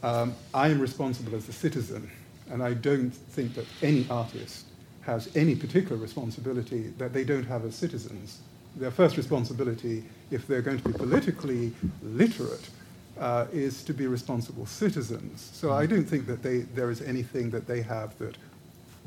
[0.03, 2.11] um, I am responsible as a citizen,
[2.51, 4.67] and I don't think that any artist
[5.03, 8.41] has any particular responsibility that they don't have as citizens.
[8.77, 11.73] Their first responsibility, if they're going to be politically
[12.03, 12.69] literate,
[13.19, 15.51] uh, is to be responsible citizens.
[15.53, 18.37] So I don't think that they, there is anything that they have that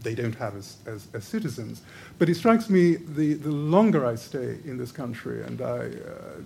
[0.01, 1.81] they don't have as, as, as, citizens.
[2.17, 5.89] But it strikes me the, the longer I stay in this country, and I, uh,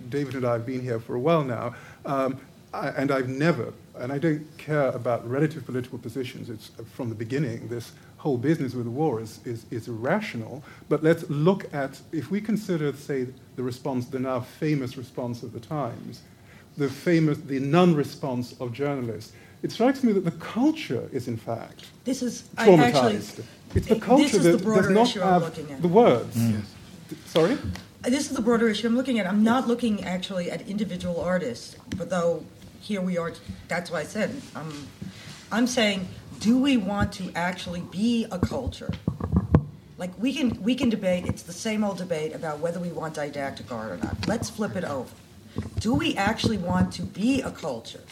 [0.08, 1.74] David and I have been here for a while now,
[2.04, 2.38] um,
[2.74, 7.08] I, and I've never, and I don't care about relative political positions, it's uh, from
[7.08, 10.62] the beginning, this whole business with the war is, is, is irrational.
[10.88, 15.52] But let's look at, if we consider, say, the response, the now famous response of
[15.52, 16.22] the Times,
[16.76, 19.32] the famous, the non-response of journalists,
[19.66, 22.94] it strikes me that the culture is in fact this is traumatized.
[22.94, 23.44] Actually,
[23.74, 26.36] it's the culture that does not have the words.
[26.36, 26.62] Mm.
[27.26, 27.58] Sorry.
[28.02, 29.26] This is the broader issue I'm looking at.
[29.26, 32.44] I'm not looking actually at individual artists, but though
[32.80, 33.32] here we are.
[33.66, 34.70] That's why I said I'm.
[35.50, 38.92] I'm saying, do we want to actually be a culture?
[39.98, 41.26] Like we can we can debate.
[41.26, 44.28] It's the same old debate about whether we want didactic art or not.
[44.28, 45.10] Let's flip it over.
[45.80, 48.04] Do we actually want to be a culture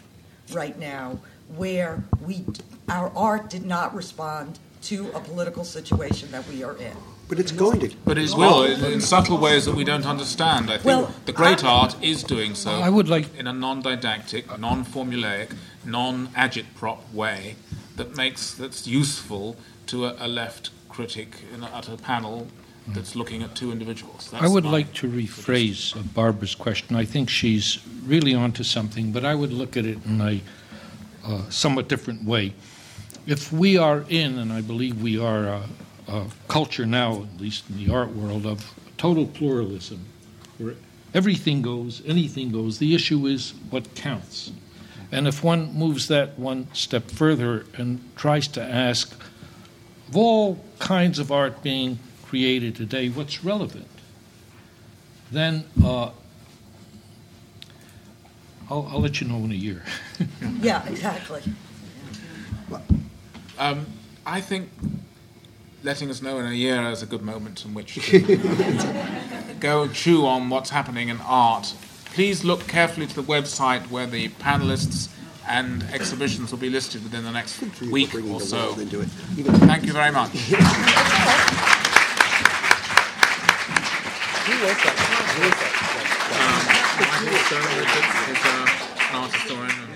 [0.53, 1.19] right now
[1.57, 2.45] where we,
[2.89, 6.97] our art did not respond to a political situation that we are in.
[7.27, 7.91] But it's going to.
[8.05, 10.71] But it will in, in, subtle ways that we don't understand.
[10.71, 12.71] I think well, the great I, art is doing so.
[12.71, 15.55] I would like in a non-didactic, non-formulaic,
[15.87, 17.57] non-agitprop way
[17.97, 19.57] that makes that's useful
[19.87, 22.47] to a, a left critic a, at a panel
[22.89, 24.29] that's looking at two individuals.
[24.31, 26.97] That's I would like to rephrase Barbara's question.
[26.97, 30.43] I think she's really onto something, but I would look at it in a
[31.25, 32.53] uh, somewhat different way.
[33.27, 35.63] if we are in, and I believe we are, a,
[36.09, 40.05] a culture now, at least in the art world, of total pluralism,
[40.59, 40.75] where
[41.15, 44.53] everything goes, anything goes, the issue is what counts.
[45.11, 49.15] And if one moves that one step further and tries to ask,
[50.09, 53.89] of all kinds of art being created today, what's relevant?
[55.31, 56.11] Then uh,
[58.71, 59.83] I'll, I'll let you know in a year.
[60.61, 61.43] Yeah, exactly.
[63.59, 63.87] Um,
[64.25, 64.71] I think
[65.83, 68.21] letting us know in a year is a good moment in which to
[69.61, 71.75] go and chew on what's happening in art.
[72.07, 75.11] Please look carefully to the website where the panelists
[75.47, 78.73] and exhibitions will be listed within the next week or so.
[78.75, 80.31] Thank you very much.
[87.15, 89.94] Michael Stone Richards uh, an art historian